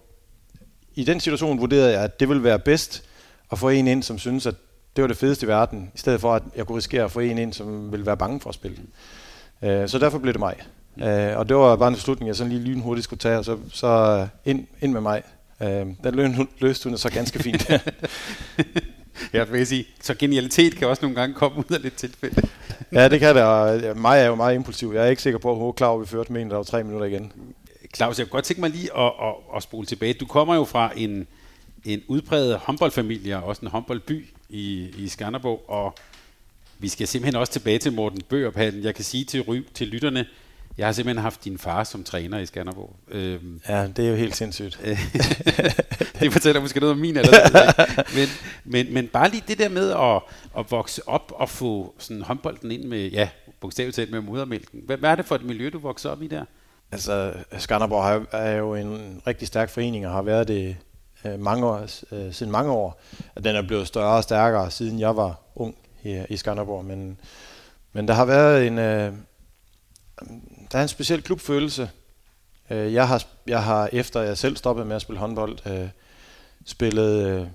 [0.96, 3.04] i den situation vurderede jeg, at det vil være bedst
[3.52, 4.56] at få en ind, som synes, at
[4.96, 7.20] det var det fedeste i verden, i stedet for, at jeg kunne risikere at få
[7.20, 8.78] en ind, som ville være bange for at spille.
[9.62, 10.56] Øh, så derfor blev det mig.
[10.96, 13.58] Uh, og det var bare en beslutning, jeg sådan lige lynhurtigt skulle tage, og så,
[13.72, 15.24] så ind, ind med mig.
[15.62, 17.72] Øh, den løste hun så ganske fint.
[19.34, 22.48] Ja, vil sige, så genialitet kan også nogle gange komme ud af lidt tilfælde.
[22.94, 24.92] ja, det kan det, og mig er jo meget impulsiv.
[24.96, 26.56] Jeg er ikke sikker på, at hun er klar at vi førte med en, der
[26.56, 27.32] var tre minutter igen.
[27.96, 30.14] Claus, jeg kunne godt tænke mig lige at, at, at spole tilbage.
[30.14, 31.28] Du kommer jo fra en,
[31.86, 35.96] en udpræget håndboldfamilie og også en håndboldby i, i Skanderborg, og
[36.80, 38.84] vi skal simpelthen også tilbage til Morten Bøgerpallen.
[38.84, 40.26] Jeg kan sige til, ry, til lytterne,
[40.82, 42.96] jeg har simpelthen haft din far som træner i Skanderborg.
[43.08, 44.80] Øhm, ja, det er jo helt sindssygt.
[46.20, 48.04] det fortæller måske noget om min alder.
[48.16, 48.28] men,
[48.66, 50.22] men, men bare lige det der med at,
[50.60, 53.30] at vokse op og få sådan håndbolden ind med, ja,
[53.60, 54.82] bogstaveligt talt med modermælken.
[54.86, 56.46] Hvad, hvad er det for et miljø, du voksede op i der?
[56.92, 60.78] Altså, Skanderborg er jo en rigtig stærk forening og har været det
[61.26, 63.02] øh, mange år, øh, siden mange år.
[63.36, 66.86] At den er blevet større og stærkere, siden jeg var ung her i Skanderborg.
[66.86, 67.18] Men,
[67.94, 69.14] men der har været en, øh,
[70.72, 71.90] der er en speciel klubfølelse.
[72.70, 75.90] Øh, jeg har, jeg har, efter jeg selv stoppede med at spille håndbold, øh,
[76.66, 77.48] spillet øh,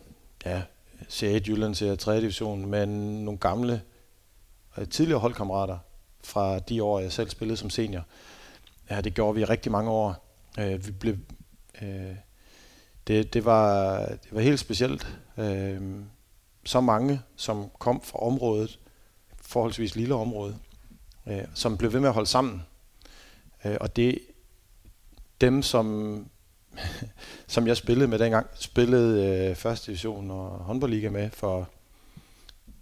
[0.45, 0.63] ja,
[1.03, 2.21] C1 Jylland til 3.
[2.21, 2.89] division men
[3.25, 3.83] nogle gamle
[4.79, 5.79] øh, tidligere holdkammerater
[6.25, 8.05] fra de år, jeg selv spillede som senior.
[8.91, 10.27] Ja, det gjorde vi rigtig mange år.
[10.59, 11.17] Øh, vi blev,
[11.83, 12.17] øh,
[13.07, 15.17] det, det, var, det var helt specielt.
[15.37, 15.81] Øh,
[16.65, 18.79] så mange, som kom fra området,
[19.43, 20.57] forholdsvis lille område,
[21.27, 22.63] øh, som blev ved med at holde sammen.
[23.67, 24.19] Øh, og det
[25.41, 26.27] dem, som,
[27.47, 31.69] som jeg spillede med dengang, spillede øh, første division og håndboldliga med for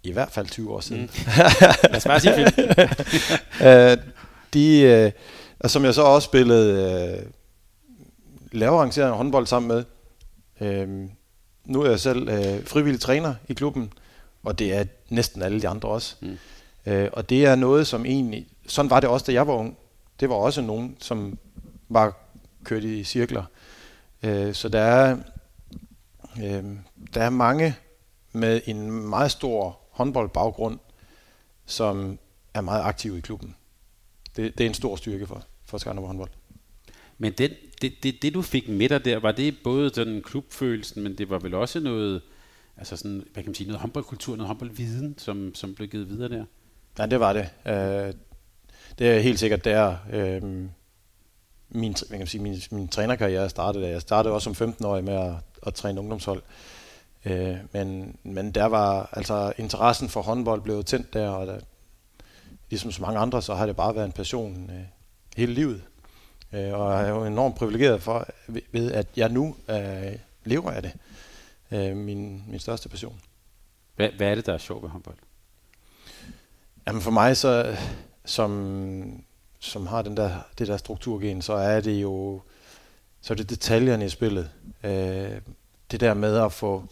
[0.03, 1.01] i hvert fald 20 år siden.
[1.01, 1.09] Mm.
[1.91, 2.45] Lad os bare sige
[3.91, 3.97] øh,
[4.53, 5.11] de, øh,
[5.59, 7.31] og som jeg så også spillede øh,
[8.51, 9.83] lavere arrangeret håndbold sammen med.
[10.61, 11.09] Øh,
[11.65, 13.93] nu er jeg selv øh, frivillig træner i klubben,
[14.43, 16.15] og det er næsten alle de andre også.
[16.21, 16.37] Mm.
[16.85, 19.77] Øh, og det er noget, som egentlig, sådan var det også, da jeg var ung.
[20.19, 21.37] Det var også nogen, som
[21.89, 22.17] var
[22.63, 23.43] kørt i cirkler.
[24.23, 25.17] Øh, så der er,
[26.43, 26.63] øh,
[27.13, 27.75] der er mange
[28.31, 30.79] med en meget stor håndboldbaggrund,
[31.65, 32.19] som
[32.53, 33.55] er meget aktive i klubben.
[34.35, 36.29] Det, det er en stor styrke for, for Skanderborg håndbold.
[37.17, 37.51] Men den,
[37.81, 41.29] det, det, det, du fik med dig der, var det både sådan klubfølelsen, men det
[41.29, 42.21] var vel også noget,
[42.77, 46.29] altså sådan, hvad kan man sige, noget håndboldkultur, noget håndboldviden, som, som blev givet videre
[46.29, 46.45] der?
[46.99, 47.49] Ja, det var det.
[47.65, 48.13] Øh,
[48.99, 50.43] det er helt sikkert der, øh,
[51.69, 53.87] min, man kan sige, min, min trænerkarriere startede.
[53.87, 55.33] Jeg startede også som 15-årig med at,
[55.67, 56.43] at træne ungdomshold.
[57.25, 61.59] Øh, men, men der var, altså interessen for håndbold blev tændt der, og der,
[62.69, 64.85] ligesom så mange andre, så har det bare været en passion øh,
[65.37, 65.81] hele livet.
[66.53, 68.27] Øh, og jeg er jo enormt privilegeret for,
[68.71, 70.93] ved at jeg nu øh, lever af det.
[71.71, 73.21] Øh, min, min største passion.
[73.95, 75.15] Hvad, hvad er det, der er sjovt ved håndbold?
[76.87, 77.77] Jamen for mig, så
[78.25, 79.23] som,
[79.59, 82.41] som har den der, det der strukturgen, så er det jo
[83.25, 84.51] så er det detaljerne i spillet.
[84.83, 85.41] Øh,
[85.91, 86.83] det der med at få,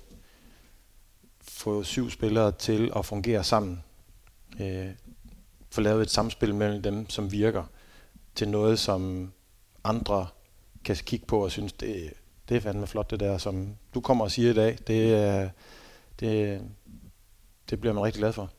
[1.42, 3.84] få syv spillere til at fungere sammen.
[4.60, 4.90] Øh,
[5.72, 7.64] få lavet et samspil mellem dem, som virker,
[8.36, 9.32] til noget, som
[9.84, 10.28] andre
[10.86, 12.14] kan kigge på og synes, det,
[12.50, 14.78] det er fandme flot det der, som du kommer og siger i dag.
[14.88, 15.52] Det,
[16.20, 16.62] det,
[17.70, 18.50] det bliver man rigtig glad for.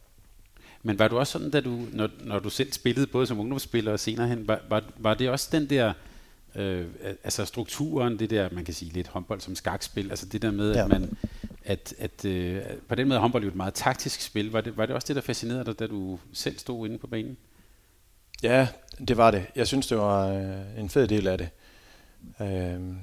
[0.87, 3.93] Men var du også sådan, da du, når, når du selv spillede, både som ungdomsspiller
[3.93, 5.93] og senere hen, var, var, var det også den der,
[6.55, 6.87] øh,
[7.25, 10.75] altså strukturen, det der, man kan sige lidt håndbold som skakspil, altså det der med,
[10.75, 10.83] ja.
[10.83, 11.17] at man,
[11.65, 14.53] at, at øh, på den måde håndbold jo et meget taktisk spil.
[14.53, 17.07] Var det, var det også det, der fascinerede dig, da du selv stod inde på
[17.07, 17.37] banen?
[18.43, 18.69] Ja,
[19.09, 19.47] det var det.
[19.57, 21.49] Jeg synes, det var øh, en fed del af det.
[22.41, 22.95] Øh,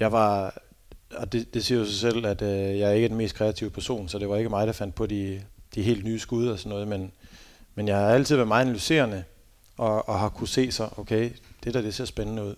[0.00, 0.62] jeg var,
[1.16, 3.70] og det, det siger jo sig selv, at øh, jeg er ikke den mest kreative
[3.70, 5.42] person, så det var ikke mig, der fandt på de,
[5.74, 7.12] de helt nye skud og sådan noget, men,
[7.74, 9.24] men jeg har altid været meget analyserende,
[9.76, 11.30] og, og har kunne se sig, okay,
[11.64, 12.54] det der, det ser spændende ud.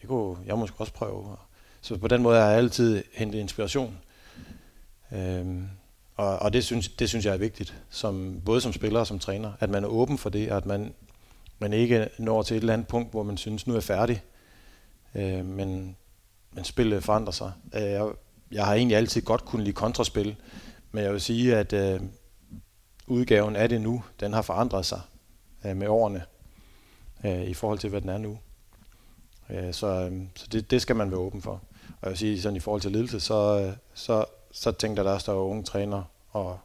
[0.00, 1.36] Det kunne jeg måske også prøve.
[1.80, 3.98] Så på den måde har jeg altid hentet inspiration.
[5.12, 5.68] Øhm,
[6.16, 9.18] og, og det, synes, det synes jeg er vigtigt, som, både som spiller og som
[9.18, 10.92] træner, at man er åben for det, at man,
[11.58, 14.22] man ikke når til et eller andet punkt, hvor man synes, nu er færdig.
[15.14, 15.96] Øh, men,
[16.52, 17.52] men spillet forandrer sig.
[17.74, 18.12] Øh, jeg,
[18.52, 20.36] jeg har egentlig altid godt kunne lide kontraspil,
[20.92, 22.00] men jeg vil sige, at øh,
[23.06, 25.00] udgaven af det nu, den har forandret sig
[25.66, 26.22] øh, med årene
[27.24, 28.38] øh, i forhold til, hvad den er nu.
[29.50, 31.52] Øh, så øh, så det, det skal man være åben for.
[31.88, 35.04] Og jeg vil sige, sådan i forhold til ledelse, så, øh, så, så tænker jeg,
[35.04, 36.58] der er større unge træner, og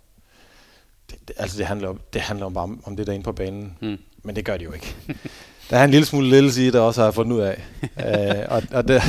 [1.10, 3.32] det, det, altså det handler, om, det handler om bare om, det der inde på
[3.32, 3.78] banen.
[3.82, 3.98] Mm.
[4.24, 4.96] Men det gør de jo ikke.
[5.70, 7.64] der er en lille smule ledelse i det også, har fundet ud af.
[7.84, 9.02] øh, og og, det,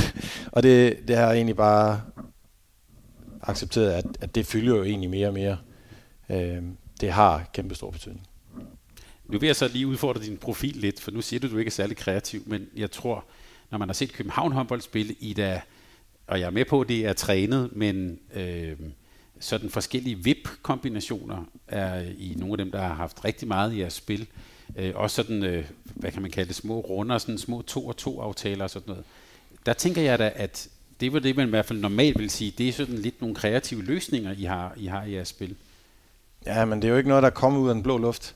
[0.52, 2.00] og det, det har jeg egentlig bare
[3.42, 5.56] accepteret, at, at det fylder jo egentlig mere og mere.
[6.30, 6.62] Øh,
[7.02, 8.26] det har kæmpe stor betydning.
[9.26, 11.58] Nu vil jeg så lige udfordre din profil lidt, for nu siger du, at du
[11.58, 13.24] ikke er særlig kreativ, men jeg tror,
[13.70, 15.60] når man har set København håndbold spille i da,
[16.26, 18.76] og jeg er med på, at det er trænet, men øh,
[19.40, 23.92] sådan forskellige VIP-kombinationer er i nogle af dem, der har haft rigtig meget i jeres
[23.92, 24.26] spil.
[24.76, 27.96] Øh, også sådan, øh, hvad kan man kalde det, små runder, sådan små to og
[27.96, 29.04] to aftaler og sådan noget.
[29.66, 30.68] Der tænker jeg da, at
[31.00, 33.36] det var det, man i hvert fald normalt vil sige, det er sådan lidt nogle
[33.36, 35.56] kreative løsninger, I har I, har i jeres spil.
[36.46, 38.34] Ja, men det er jo ikke noget, der kommer ud af den blå luft.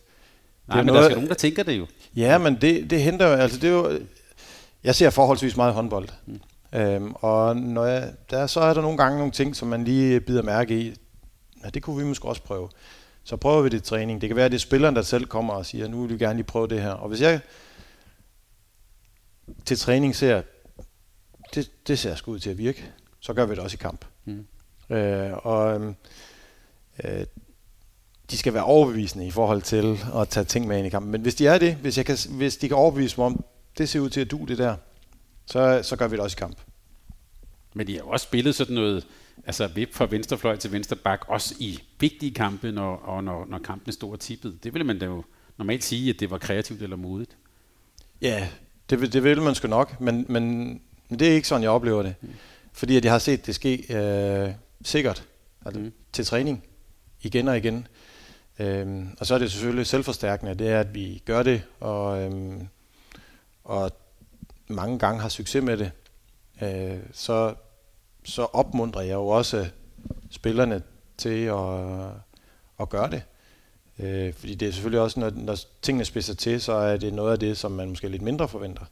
[0.69, 1.87] Nej, men noget, der skal nogen, der tænker det jo.
[2.17, 4.01] Ja, men det, det henter jo, altså det er jo,
[4.85, 6.09] jeg ser forholdsvis meget håndbold.
[6.27, 6.41] Mm.
[6.73, 10.21] Øhm, og når jeg, der, så er der nogle gange nogle ting, som man lige
[10.21, 10.95] bider mærke i.
[11.65, 12.69] Ja, det kunne vi måske også prøve.
[13.25, 14.21] Så prøver vi det i træning.
[14.21, 16.25] Det kan være, at det er spilleren, der selv kommer og siger, nu vil vi
[16.25, 16.91] gerne lige prøve det her.
[16.91, 17.41] Og hvis jeg
[19.65, 20.43] til træning ser,
[21.55, 24.05] det, det ser sgu ud til at virke, så gør vi det også i kamp.
[24.25, 24.47] Mm.
[24.91, 25.95] Øh, og øhm,
[27.05, 27.27] øh,
[28.31, 31.13] de skal være overbevisende i forhold til at tage ting med ind i kampen.
[31.13, 33.45] Men hvis de er det, hvis, jeg kan, hvis de kan overbevise mig om,
[33.79, 34.77] det ser ud til at du det der,
[35.47, 36.57] så, så gør vi det også i kamp.
[37.75, 39.07] Men de har jo også spillet sådan noget,
[39.47, 43.59] altså vip fra venstrefløj til venstre bak, også i vigtige kampe, når, og når, når
[43.59, 44.59] kampen stod og tippet.
[44.65, 45.25] Det ville man da jo
[45.57, 47.37] normalt sige, at det var kreativt eller modigt.
[48.23, 48.49] Ja,
[48.91, 50.69] det, det vil man sgu nok, men, men,
[51.09, 52.15] men det er ikke sådan, jeg oplever det.
[52.21, 52.29] Mm.
[52.73, 54.51] Fordi at jeg har set det ske øh,
[54.85, 55.27] sikkert
[55.65, 55.93] altså, mm.
[56.13, 56.65] til træning
[57.23, 57.87] igen og igen.
[58.59, 62.69] Øhm, og så er det selvfølgelig selvforstærkende, det er, at vi gør det, og, øhm,
[63.65, 63.91] og
[64.69, 65.91] mange gange har succes med det.
[66.63, 67.55] Øh, så,
[68.25, 69.67] så opmuntrer jeg jo også
[70.31, 70.83] spillerne
[71.19, 71.81] til at,
[72.81, 73.23] at gøre det.
[73.99, 77.33] Øh, fordi det er selvfølgelig også, når, når tingene spidser til, så er det noget
[77.33, 78.85] af det, som man måske lidt mindre forventer.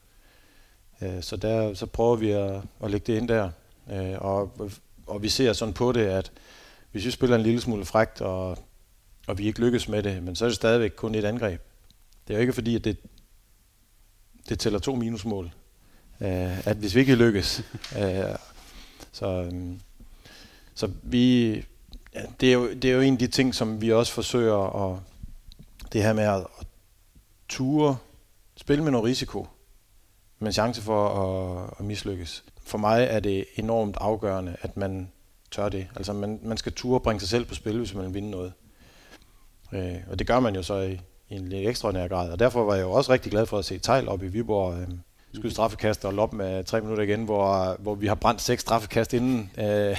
[1.02, 3.50] Øh, så der så prøver vi at, at lægge det ind der.
[3.92, 4.70] Øh, og,
[5.06, 6.32] og vi ser sådan på det, at
[6.92, 8.58] hvis vi spiller en lille smule frægt, og,
[9.26, 11.60] og vi ikke lykkes med det, men så er det stadigvæk kun et angreb.
[12.28, 12.96] Det er jo ikke fordi, at det,
[14.48, 15.50] det tæller to minusmål.
[16.20, 17.62] Øh, at hvis vi ikke lykkes.
[18.00, 18.24] øh,
[19.12, 19.80] så, øhm,
[20.74, 21.54] så vi,
[22.14, 24.92] ja, det, er jo, det er jo en af de ting, som vi også forsøger
[24.92, 25.00] at,
[25.92, 26.66] det her med at, at
[27.48, 27.96] ture,
[28.56, 29.46] spille med noget risiko,
[30.38, 32.44] med chance for at, at mislykkes.
[32.62, 35.12] For mig er det enormt afgørende, at man
[35.50, 35.86] tør det.
[35.96, 38.52] Altså man, man skal ture bringe sig selv på spil, hvis man vil vinde noget.
[39.72, 42.30] Øh, og det gør man jo så i, i en lidt ekstraordinær grad.
[42.30, 44.80] Og derfor var jeg jo også rigtig glad for at se Tejl op i Viborg
[44.80, 44.88] øh,
[45.34, 49.12] skyde straffekast og lop med tre minutter igen, hvor, hvor vi har brændt seks straffekast
[49.12, 49.50] inden.
[49.58, 49.64] Øh,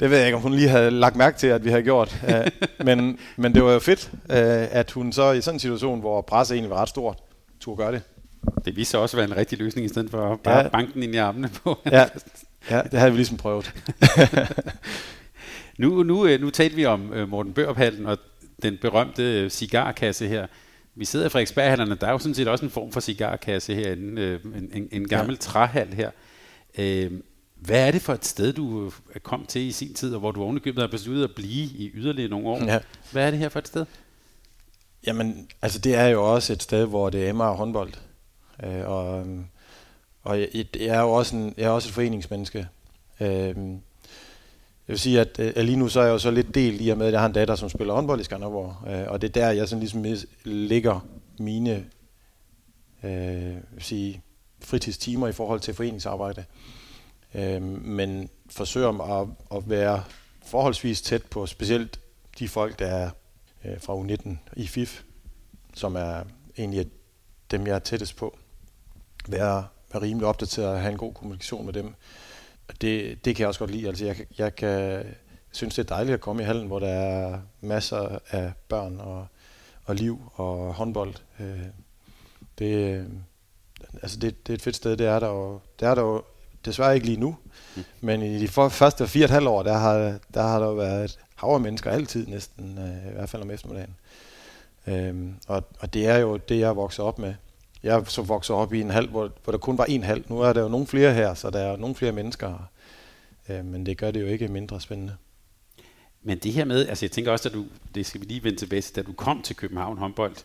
[0.00, 2.24] det ved jeg ikke, om hun lige havde lagt mærke til, at vi havde gjort.
[2.28, 2.50] Øh,
[2.86, 6.20] men, men det var jo fedt, øh, at hun så i sådan en situation, hvor
[6.20, 7.18] presset egentlig var ret stort,
[7.60, 8.02] turde gøre det.
[8.64, 10.68] Det viser også at være en rigtig løsning, i stedet for bare ja.
[10.68, 11.78] banken ind i armene på.
[11.92, 12.06] ja,
[12.70, 13.74] ja, det havde vi ligesom prøvet.
[15.78, 18.18] nu, nu, øh, nu talte vi om øh, Morten Børphalten og
[18.62, 20.46] den berømte cigarkasse her.
[20.94, 24.22] Vi sidder i Frederiksberghallerne, der er jo sådan set også en form for cigarkasse herinde,
[24.22, 25.38] øh, en, en, en gammel ja.
[25.38, 26.10] træhal her.
[26.78, 27.10] Øh,
[27.54, 28.92] hvad er det for et sted, du
[29.22, 32.30] kom til i sin tid, og hvor du ovenikøbet har besluttet at blive i yderligere
[32.30, 32.64] nogle år?
[32.64, 32.78] Ja.
[33.12, 33.86] Hvad er det her for et sted?
[35.06, 37.92] Jamen, altså det er jo også et sted, hvor det er MR håndbold.
[38.64, 39.26] Øh, og
[40.24, 42.68] og jeg, jeg, er jo også, en, jeg er også et foreningsmenneske.
[43.20, 43.56] Øh,
[44.88, 46.88] jeg vil sige, at øh, lige nu så er jeg jo så lidt delt i
[46.88, 48.90] og med, at jeg har en datter, som spiller håndbold i Skanderborg.
[48.90, 50.04] Øh, og det er der, jeg sådan ligesom
[50.44, 51.06] ligger
[51.38, 51.84] mine
[53.04, 54.22] øh, sige,
[54.60, 56.44] fritidstimer i forhold til foreningsarbejde.
[57.34, 60.04] Øh, men forsøger at, at være
[60.46, 62.00] forholdsvis tæt på specielt
[62.38, 63.10] de folk, der er
[63.64, 65.02] øh, fra U19 i FIF,
[65.74, 66.22] som er
[66.58, 66.86] egentlig
[67.50, 68.38] dem, jeg er tættest på.
[69.28, 71.94] Være, være rimelig opdateret og have en god kommunikation med dem
[72.80, 73.88] det, det kan jeg også godt lide.
[73.88, 75.04] Altså, jeg, jeg kan
[75.52, 79.26] synes, det er dejligt at komme i hallen, hvor der er masser af børn og,
[79.84, 81.14] og liv og håndbold.
[81.40, 81.60] Øh,
[82.58, 83.06] det,
[84.02, 86.22] altså det, det er et fedt sted, det er der jo, det er der jo
[86.64, 87.36] desværre ikke lige nu,
[87.76, 87.84] mm.
[88.00, 90.72] men i de for, første fire og et halvt år, der har, der har der
[90.72, 93.96] været et hav af mennesker altid næsten, øh, i hvert fald om eftermiddagen.
[94.86, 97.34] Øhm, og, og det er jo det, jeg er vokset op med
[97.84, 100.24] jeg så vokset op i en hal, hvor, hvor der kun var en hal.
[100.28, 102.70] Nu er der jo nogle flere her, så der er nogle flere mennesker.
[103.48, 105.16] Øh, men det gør det jo ikke mindre spændende.
[106.22, 108.58] Men det her med, altså jeg tænker også, at du, det skal vi lige vende
[108.58, 110.36] tilbage til, da du kom til København håndbold,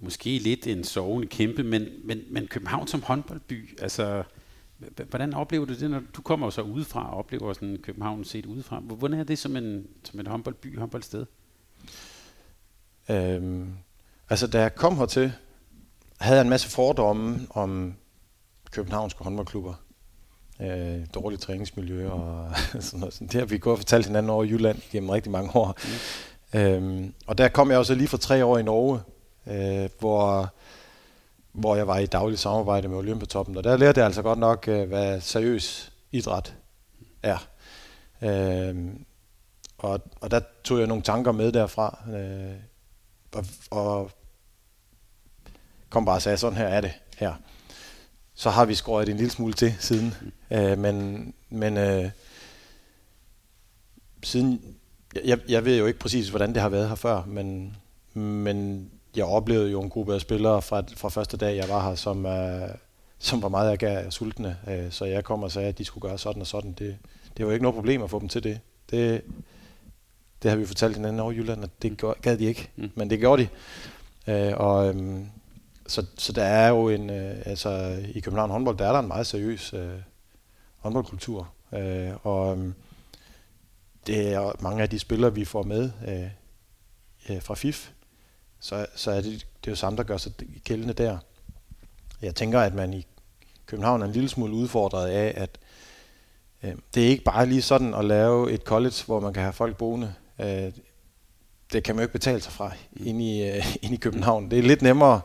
[0.00, 4.22] måske lidt en sovende kæmpe, men, men, men København som håndboldby, altså
[5.10, 8.80] hvordan oplever du det, når du kommer så udefra og oplever sådan København set udefra?
[8.80, 11.26] Hvordan er det som en, som en håndboldby, håndboldsted?
[13.10, 13.72] Øhm,
[14.30, 15.32] altså da jeg kom hertil,
[16.20, 17.94] havde jeg en masse fordomme om
[18.70, 19.74] københavnske håndboldklubber.
[20.60, 23.18] Øh, dårligt træningsmiljø og sådan noget.
[23.20, 25.76] Det har vi gået og fortalt hinanden over i Jylland gennem rigtig mange år.
[26.52, 26.58] Mm.
[26.58, 29.00] Øhm, og der kom jeg også lige for tre år i Norge,
[29.46, 30.48] øh, hvor,
[31.52, 33.56] hvor jeg var i daglig samarbejde med Olympiatoppen.
[33.56, 36.54] Og der lærte jeg altså godt nok, øh, hvad seriøs idræt
[37.22, 37.46] er.
[38.22, 39.04] Øhm,
[39.78, 41.98] og, og der tog jeg nogle tanker med derfra.
[42.14, 42.54] Øh,
[43.32, 44.10] og, og
[45.90, 47.34] kom bare og sagde, sådan her er det her.
[48.34, 50.14] Så har vi skåret en lille smule til siden.
[50.50, 52.10] Øh, men men øh,
[54.22, 54.62] siden,
[55.24, 57.76] jeg, jeg ved jo ikke præcis, hvordan det har været her før, men,
[58.14, 61.94] men jeg oplevede jo en gruppe af spillere fra, fra første dag, jeg var her,
[61.94, 62.68] som, øh,
[63.18, 64.56] som var meget agar sultne.
[64.68, 66.72] Øh, så jeg kom og sagde, at de skulle gøre sådan og sådan.
[66.72, 66.96] Det,
[67.36, 68.60] det var ikke noget problem at få dem til det.
[68.90, 69.22] Det,
[70.42, 72.90] det har vi fortalt hinanden over i Jylland, at det gad de ikke, mm.
[72.94, 73.48] men det gjorde de.
[74.32, 75.26] Øh, og, øhm,
[75.90, 79.08] så, så der er jo en, øh, altså i København håndbold, der er der en
[79.08, 79.98] meget seriøs øh,
[80.78, 81.52] håndboldkultur.
[81.72, 82.72] Øh, og øh,
[84.06, 86.30] det er mange af de spillere, vi får med øh,
[87.28, 87.90] øh, fra FIF,
[88.60, 90.32] så, så er det, det er jo samme, der gør sig
[90.64, 91.18] gældende der.
[92.22, 93.06] Jeg tænker, at man i
[93.66, 95.58] København er en lille smule udfordret af, at
[96.62, 99.52] øh, det er ikke bare lige sådan at lave et college, hvor man kan have
[99.52, 100.14] folk boende.
[100.40, 100.72] Øh,
[101.72, 104.50] det kan man jo ikke betale sig fra ind i, øh, ind i København.
[104.50, 105.20] Det er lidt nemmere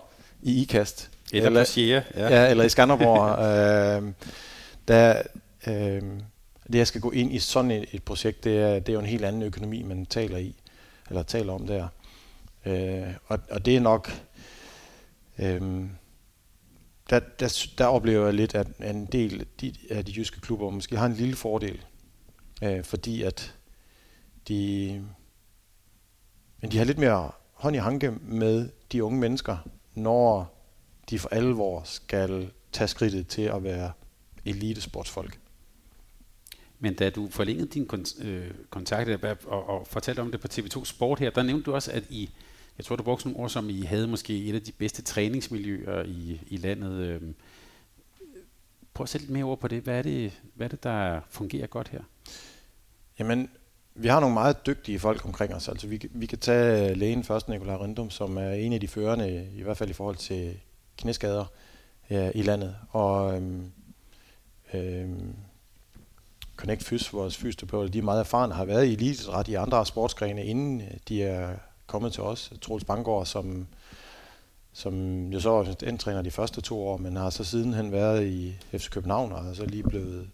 [0.45, 1.11] i IKAST.
[1.33, 2.27] Eller, eller på Sjære, ja.
[2.27, 2.49] ja.
[2.49, 3.39] eller i Skanderborg.
[3.45, 4.13] øh,
[4.87, 5.21] der,
[5.67, 6.01] øh,
[6.73, 8.99] det at skal gå ind i sådan et, et projekt, det er, det er jo
[8.99, 10.55] en helt anden økonomi, man taler i,
[11.09, 11.87] eller taler om der.
[12.65, 14.21] Øh, og, og det er nok,
[15.39, 15.61] øh,
[17.09, 20.69] der, der, der oplever jeg lidt, at en del af de, af de jyske klubber
[20.69, 21.85] måske har en lille fordel,
[22.63, 23.55] øh, fordi at
[24.47, 25.01] de,
[26.61, 29.57] men de har lidt mere hånd i hanke med de unge mennesker,
[29.95, 30.55] når
[31.09, 33.91] de for alvor skal tage skridtet til at være
[34.45, 35.39] elitesportsfolk.
[36.79, 37.89] Men da du forlængede din
[38.21, 41.91] øh, kontakt og, og fortalte om det på TV2 Sport her, der nævnte du også,
[41.91, 42.29] at I,
[42.77, 46.03] jeg tror du brugte nogle ord som, I havde måske et af de bedste træningsmiljøer
[46.03, 46.93] i, i landet.
[46.93, 47.21] Øh.
[48.93, 49.83] Prøv at sætte lidt mere ord på det.
[49.83, 52.01] Hvad er det, hvad er det der fungerer godt her?
[53.19, 53.49] Jamen,
[53.95, 55.69] vi har nogle meget dygtige folk omkring os.
[55.69, 58.87] Altså, vi, vi kan tage øh, lægen først, Nikolaj Rindum, som er en af de
[58.87, 60.57] førende, i hvert fald i forhold til
[60.97, 61.45] knæskader
[62.09, 62.75] ja, i landet.
[62.89, 63.71] Og øhm,
[64.73, 65.35] øhm,
[66.55, 70.45] Connect Fys, vores fysioterapeut, de er meget erfarne, har været i elitidræt i andre sportsgrene,
[70.45, 71.55] inden øh, de er
[71.87, 72.53] kommet til os.
[72.61, 73.67] Troels Bangård, som,
[74.73, 78.55] som jo så var træner de første to år, men har så sidenhen været i
[78.71, 80.29] FC København, og er så lige blevet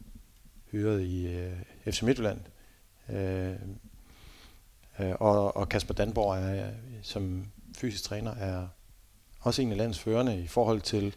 [0.72, 1.52] hyret i øh,
[1.86, 2.40] FC Midtjylland.
[3.12, 3.56] Øh,
[5.00, 6.70] øh, og, og Kasper Danborg, er,
[7.02, 7.46] som
[7.78, 8.68] fysisk træner, er
[9.40, 11.16] også en af landets førende i forhold til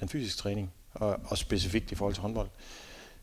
[0.00, 2.48] den fysiske træning, og, og specifikt i forhold til håndbold.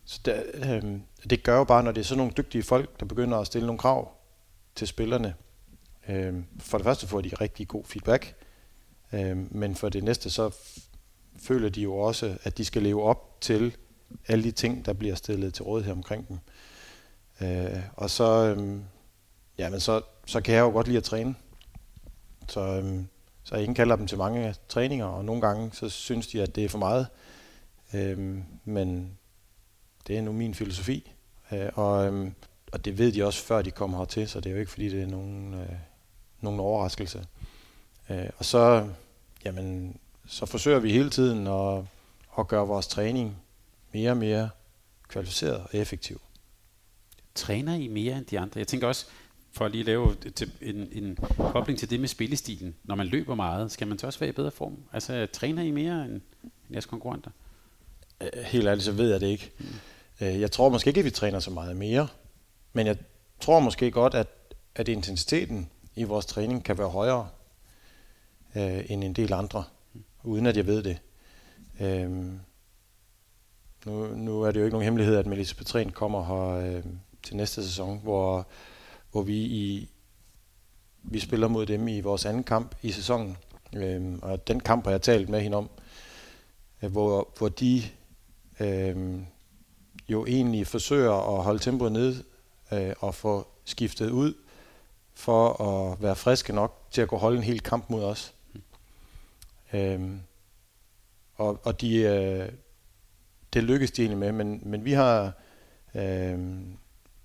[0.06, 3.06] Så det, øh, det gør jo bare, når det er sådan nogle dygtige folk, der
[3.06, 4.12] begynder at stille nogle krav
[4.76, 5.36] til spillerne.
[6.10, 8.36] Øh, for det første får de rigtig god feedback,
[9.14, 10.56] øh, men for det næste så
[11.38, 13.76] føler de jo også, at de skal leve op til
[14.28, 16.40] alle de ting, der bliver stillet til rådighed omkring dem.
[17.44, 18.80] Øh, og så, øh,
[19.58, 21.36] ja, men så, så kan jeg jo godt lide at træne.
[22.48, 23.02] Så, øh,
[23.44, 26.66] så jeg indkalder dem til mange træninger, og nogle gange så synes de, at det
[26.66, 27.08] er for meget.
[27.94, 29.18] Øh, men
[30.08, 31.12] det er nu min filosofi.
[31.52, 32.32] Øh, og, øh,
[32.72, 34.90] og det ved de også, før de kommer hertil, så det er jo ikke, fordi
[34.90, 35.70] det er nogen, øh,
[36.42, 37.26] nogen overraskelse.
[38.10, 38.90] Øh, og så,
[39.46, 41.84] jamen, så forsøger vi hele tiden at,
[42.40, 43.38] at gøre vores træning
[43.94, 44.50] mere og mere
[45.08, 46.22] kvalificeret og effektiv.
[47.36, 48.60] Træner I mere end de andre?
[48.60, 49.06] Jeg tænker også,
[49.52, 50.16] for at lige lave
[50.62, 52.76] en, en kobling til det med spillestilen.
[52.84, 54.78] Når man løber meget, skal man så også være i bedre form?
[54.94, 56.14] Altså, træner I mere end,
[56.44, 57.32] end jeres konkurrenter?
[58.46, 59.52] Helt ærligt, så ved jeg det ikke.
[59.60, 59.66] Mm.
[60.20, 62.08] Jeg tror måske ikke, at vi træner så meget mere.
[62.74, 62.98] Men jeg
[63.40, 64.28] tror måske godt, at,
[64.76, 67.30] at intensiteten i vores træning kan være højere
[68.56, 69.64] øh, end en del andre,
[70.24, 71.00] uden at jeg ved det.
[71.82, 72.40] Øhm,
[73.86, 76.84] nu, nu er det jo ikke nogen hemmelighed, at Melissa Petrin kommer her øh,
[77.24, 78.48] til næste sæson, hvor
[79.12, 79.90] hvor vi i
[81.04, 83.38] vi spiller mod dem i vores anden kamp i sæsonen.
[83.76, 85.70] Øhm, og den kamp har jeg talt med hende om,
[86.82, 87.84] øh, hvor, hvor de
[88.60, 89.26] øhm,
[90.10, 92.24] jo egentlig forsøger at holde tempoet nede
[92.72, 94.34] øh, og få skiftet ud
[95.14, 98.34] for at være friske nok til at kunne holde en hel kamp mod os.
[99.74, 100.20] Øhm,
[101.36, 102.50] og, og de, øh,
[103.54, 105.32] det lykkes de egentlig med, men, men vi har
[105.96, 106.40] øh,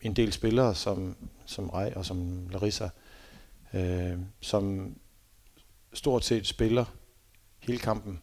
[0.00, 2.88] en del spillere, som, som Rej og som Larissa,
[3.74, 4.94] øh, som
[5.92, 6.84] stort set spiller
[7.58, 8.20] hele kampen.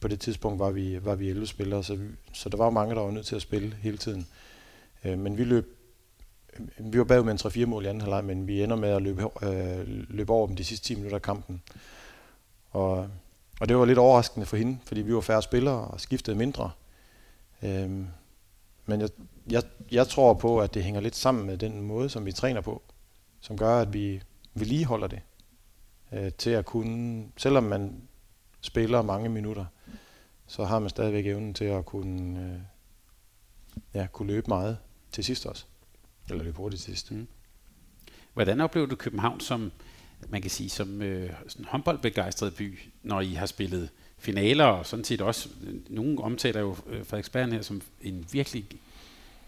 [0.00, 2.94] På det tidspunkt var vi, var vi 11 spillere, så, vi, så der var mange,
[2.94, 4.26] der var nødt til at spille hele tiden.
[5.04, 5.78] Øh, men vi løb
[6.78, 9.02] vi var bagud med en 3-4 mål i anden halvleg, men vi ender med at
[9.02, 11.62] løbe, øh, løbe over dem de sidste 10 minutter af kampen.
[12.70, 13.08] Og,
[13.60, 16.70] og det var lidt overraskende for hende, fordi vi var færre spillere og skiftede mindre.
[17.62, 17.90] Øh,
[18.86, 19.08] men jeg,
[19.50, 22.60] jeg, jeg tror på, at det hænger lidt sammen med den måde, som vi træner
[22.60, 22.82] på,
[23.40, 24.22] som gør, at vi
[24.54, 25.20] vedligeholder det
[26.12, 28.02] øh, til at kunne, selvom man
[28.60, 29.64] spiller mange minutter,
[30.46, 32.60] så har man stadigvæk evnen til at kunne, øh,
[33.94, 34.78] ja, kunne løbe meget
[35.12, 35.64] til sidst også.
[36.30, 37.10] Eller løbe hurtigt til sidst.
[37.10, 37.28] Mm.
[38.34, 39.72] Hvordan oplever du København som,
[40.28, 45.04] man kan sige, som øh, sådan håndboldbegejstret by, når I har spillet finaler, og sådan
[45.04, 48.66] set også, øh, nogen omtaler jo øh, Frederiksberg her som en virkelig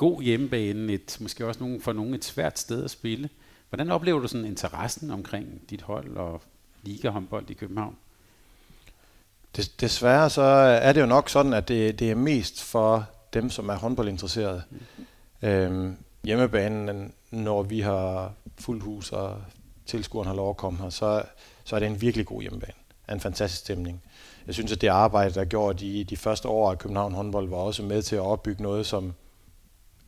[0.00, 3.28] god hjemmebane, et, måske også nogen, for nogen et svært sted at spille.
[3.68, 6.42] Hvordan oplever du sådan interessen omkring dit hold og
[6.82, 7.96] liga-håndbold i København?
[9.56, 10.42] Des, desværre så
[10.82, 14.62] er det jo nok sådan, at det, det er mest for dem, som er håndboldinteresserede.
[14.70, 15.48] Mm.
[15.48, 19.36] Øhm, hjemmebanen, når vi har fuld hus, og
[19.86, 21.22] tilskueren har lov at komme her, så,
[21.64, 22.72] så er det en virkelig god hjemmebane.
[23.12, 24.02] En fantastisk stemning.
[24.46, 27.48] Jeg synes, at det arbejde, der er gjort i de første år af København håndbold,
[27.48, 29.14] var også med til at opbygge noget som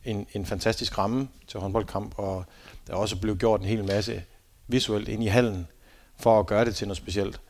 [0.05, 2.45] en, en fantastisk ramme til håndboldkamp, og
[2.87, 4.23] der er også blevet gjort en hel masse
[4.67, 5.67] visuelt ind i hallen,
[6.19, 7.41] for at gøre det til noget specielt.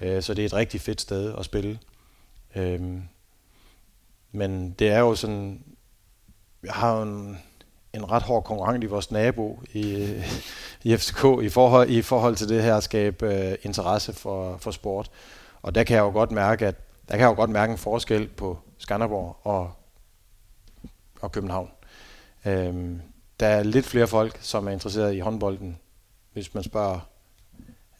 [0.00, 1.78] Øh, så det er et rigtig fedt sted at spille.
[2.54, 2.80] Øh,
[4.32, 5.64] men det er jo sådan,
[6.62, 7.38] jeg har en,
[7.92, 10.14] en ret hård konkurrent i vores nabo i,
[10.82, 14.70] i FCK i forhold, i forhold til det her at skabe øh, interesse for, for
[14.70, 15.10] sport.
[15.62, 16.74] Og der kan jeg jo godt mærke, at
[17.08, 19.72] der kan jeg jo godt mærke en forskel på Skanderborg og,
[21.20, 21.70] og København.
[22.46, 23.00] Øhm,
[23.40, 25.78] der er lidt flere folk, som er interesseret i håndbolden,
[26.32, 27.00] hvis man spørger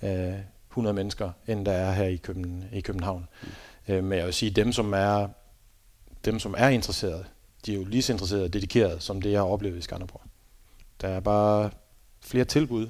[0.03, 0.39] øh,
[0.71, 3.29] 100 mennesker, end der er her i, Køben, i København.
[3.43, 3.49] Mm.
[3.95, 5.29] Øh, men jeg vil sige, dem som er
[6.25, 7.25] dem, som er interesserede,
[7.67, 10.23] de er jo lige så interesserede og dedikerede, som det, jeg har oplevet i Skanderborg.
[11.01, 11.71] Der er bare
[12.21, 12.89] flere tilbud,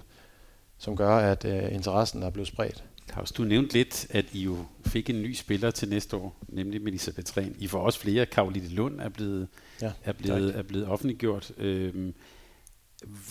[0.79, 2.85] som gør, at øh, interessen er blevet spredt.
[3.13, 6.83] Claus, du nævnte lidt, at I jo fik en ny spiller til næste år, nemlig
[6.83, 7.57] Melissa Betræn.
[7.59, 8.27] I får også flere.
[8.27, 9.49] Karoline Lund er blevet,
[9.83, 11.53] ja, er blevet, er blevet offentliggjort.
[11.57, 12.15] Øhm,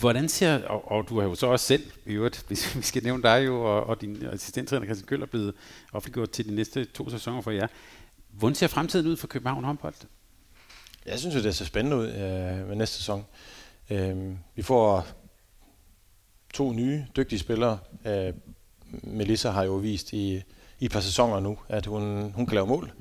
[0.00, 3.02] hvordan ser, og, og du har jo så også selv, i øvrigt, hvis vi skal
[3.02, 5.54] nævne dig jo, og, og din assistenttræner Christian Køller er blevet
[5.92, 7.66] offentliggjort til de næste to sæsoner for jer.
[8.30, 9.94] Hvordan ser fremtiden ud for København håndbold?
[11.06, 13.24] Jeg synes, det ser spændende ud øh, med næste sæson.
[13.90, 14.16] Øh,
[14.54, 15.06] vi får
[16.54, 17.78] to nye dygtige spillere.
[18.06, 18.32] Øh,
[19.02, 20.42] Melissa har jo vist i,
[20.80, 22.92] i et par sæsoner nu, at hun, hun kan lave mål.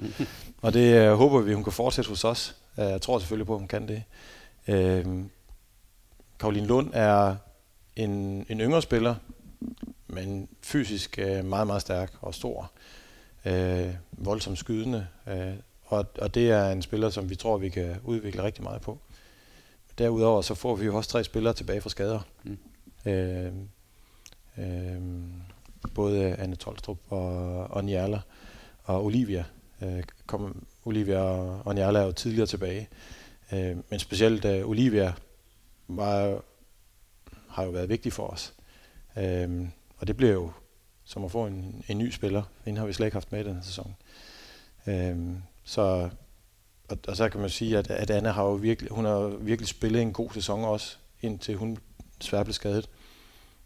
[0.62, 2.56] og det øh, håber vi, hun kan fortsætte hos os.
[2.80, 4.04] Øh, jeg tror selvfølgelig på, at hun kan det.
[4.68, 5.24] Øh,
[6.40, 7.36] Karoline Lund er
[7.96, 9.16] en, en yngre spiller,
[10.08, 12.72] men fysisk øh, meget, meget stærk og stor.
[13.46, 15.08] Øh, voldsomt skydende.
[15.28, 15.54] Øh,
[15.86, 18.98] og, og det er en spiller, som vi tror, vi kan udvikle rigtig meget på.
[19.98, 22.20] Derudover så får vi jo også tre spillere tilbage fra skader.
[22.44, 22.58] Mm.
[23.06, 23.54] Øh,
[24.58, 25.02] øh,
[25.94, 28.22] både Anne Tolstrup og, og Njerla
[28.84, 29.46] og Olivia.
[29.82, 32.90] Øh, kom, Olivia og, og Njerla er jo tidligere tilbage.
[33.54, 35.14] Øh, men specielt øh, Olivia
[35.88, 36.42] var,
[37.50, 38.54] har jo været vigtig for os.
[39.18, 39.68] Øh,
[39.98, 40.52] og det bliver jo
[41.06, 42.44] som at få en, en ny spiller.
[42.66, 43.96] Den har vi slet ikke haft med i den sæson.
[44.88, 45.18] Øh,
[45.64, 46.10] så,
[46.90, 49.68] og, og, så kan man sige, at, at Anna har jo virkelig, hun har virkelig
[49.68, 51.78] spillet en god sæson også, indtil hun
[52.22, 52.90] svært blev skadet.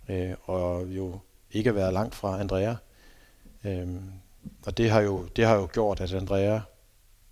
[0.09, 1.19] Øh, og jo
[1.51, 2.75] ikke været langt fra Andrea.
[3.63, 3.87] Øh,
[4.65, 6.59] og det har, jo, det har jo gjort, at Andrea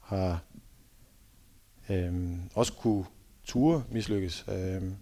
[0.07, 0.39] har
[1.89, 3.05] øhm, også kunne
[3.45, 4.45] ture mislykkes.
[4.47, 4.95] Øhm,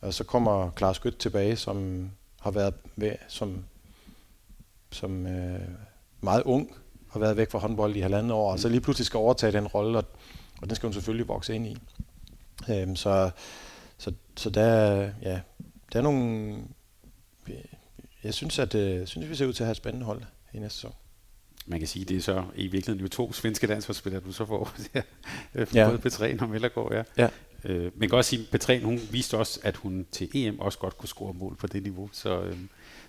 [0.00, 2.10] og så kommer Klaas Gødt tilbage, som
[2.40, 3.64] har været med, som,
[4.90, 5.68] som øh,
[6.20, 6.74] meget ung,
[7.10, 9.66] har været væk fra håndbold i halvandet år, og så lige pludselig skal overtage den
[9.66, 10.04] rolle, og,
[10.62, 11.76] og den skal hun selvfølgelig vokse ind i.
[12.70, 13.30] Øhm, så,
[13.98, 15.40] så, så der, ja,
[15.92, 16.56] der er nogle
[18.24, 20.22] jeg synes, at øh, synes, vi ser ud til at have et spændende hold
[20.52, 20.94] i næste sæson.
[21.66, 24.74] Man kan sige, det er så i virkeligheden jo to svenske landsholdsspillere, du så får.
[25.74, 25.88] ja.
[25.88, 27.02] Både Petræn og Mellergaard, ja.
[27.18, 27.28] ja.
[27.64, 30.78] Øh, man kan også sige, at Petræn, hun viste også, at hun til EM også
[30.78, 32.10] godt kunne score mål på det niveau.
[32.12, 32.56] Så, øh,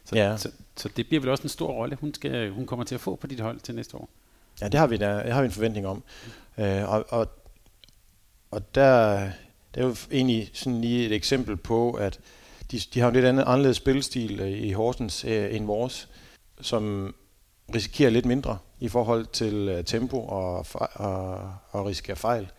[0.06, 0.38] så, ja.
[0.38, 3.02] så, så, det bliver vel også en stor rolle, hun, skal, hun kommer til at
[3.02, 4.10] få på dit hold til næste år.
[4.62, 6.04] Ja, det har vi, der, det har vi en forventning om.
[6.58, 7.28] Øh, og, og,
[8.52, 9.20] og der,
[9.76, 12.20] det er jo egentlig sådan lige et eksempel på, at
[12.72, 16.10] de, de har en lidt andet, anderledes spilstil øh, i Horsens øh, end vores,
[16.62, 17.16] som
[17.76, 21.34] risikerer lidt mindre i forhold til øh, tempo og, og,
[21.72, 22.52] og risikerer fejl.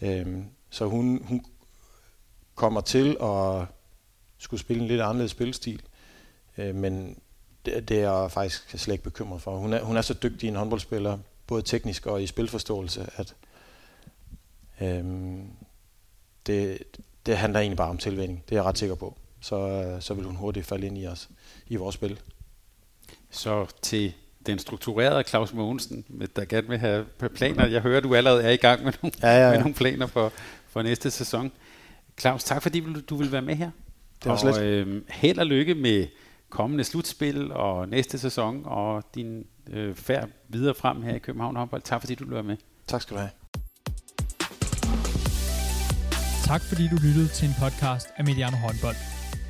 [0.00, 1.44] Øhm, så hun, hun
[2.54, 3.66] kommer til at
[4.38, 5.82] skulle spille en lidt anderledes spilstil,
[6.58, 7.18] øh, men
[7.64, 9.56] det, det er jeg faktisk slet ikke bekymret for.
[9.56, 13.34] Hun er, hun er så dygtig en håndboldspiller, både teknisk og i spilforståelse, at
[14.80, 15.50] øhm,
[16.46, 16.78] det,
[17.26, 18.42] det handler egentlig bare om tilvænning.
[18.48, 19.16] Det er jeg ret sikker på
[19.46, 21.28] så, øh, så vil hun hurtigt falde ind i os,
[21.68, 22.20] i vores spil.
[23.30, 24.12] Så til
[24.46, 26.04] den strukturerede Claus Mogensen,
[26.36, 27.66] der gerne vil have planer.
[27.66, 29.50] Jeg hører, at du allerede er i gang med nogle, ja, ja, ja.
[29.50, 30.32] med nogle planer for,
[30.68, 31.52] for næste sæson.
[32.20, 33.70] Claus, tak fordi du vil være med her.
[34.24, 36.06] Det var og øh, held og lykke med
[36.50, 41.82] kommende slutspil og næste sæson og din øh, færd videre frem her i København håndbold.
[41.82, 42.56] Tak fordi du blev med.
[42.86, 43.30] Tak skal du have.
[46.44, 49.15] Tak fordi du lyttede til en podcast af Mediano Håndbold.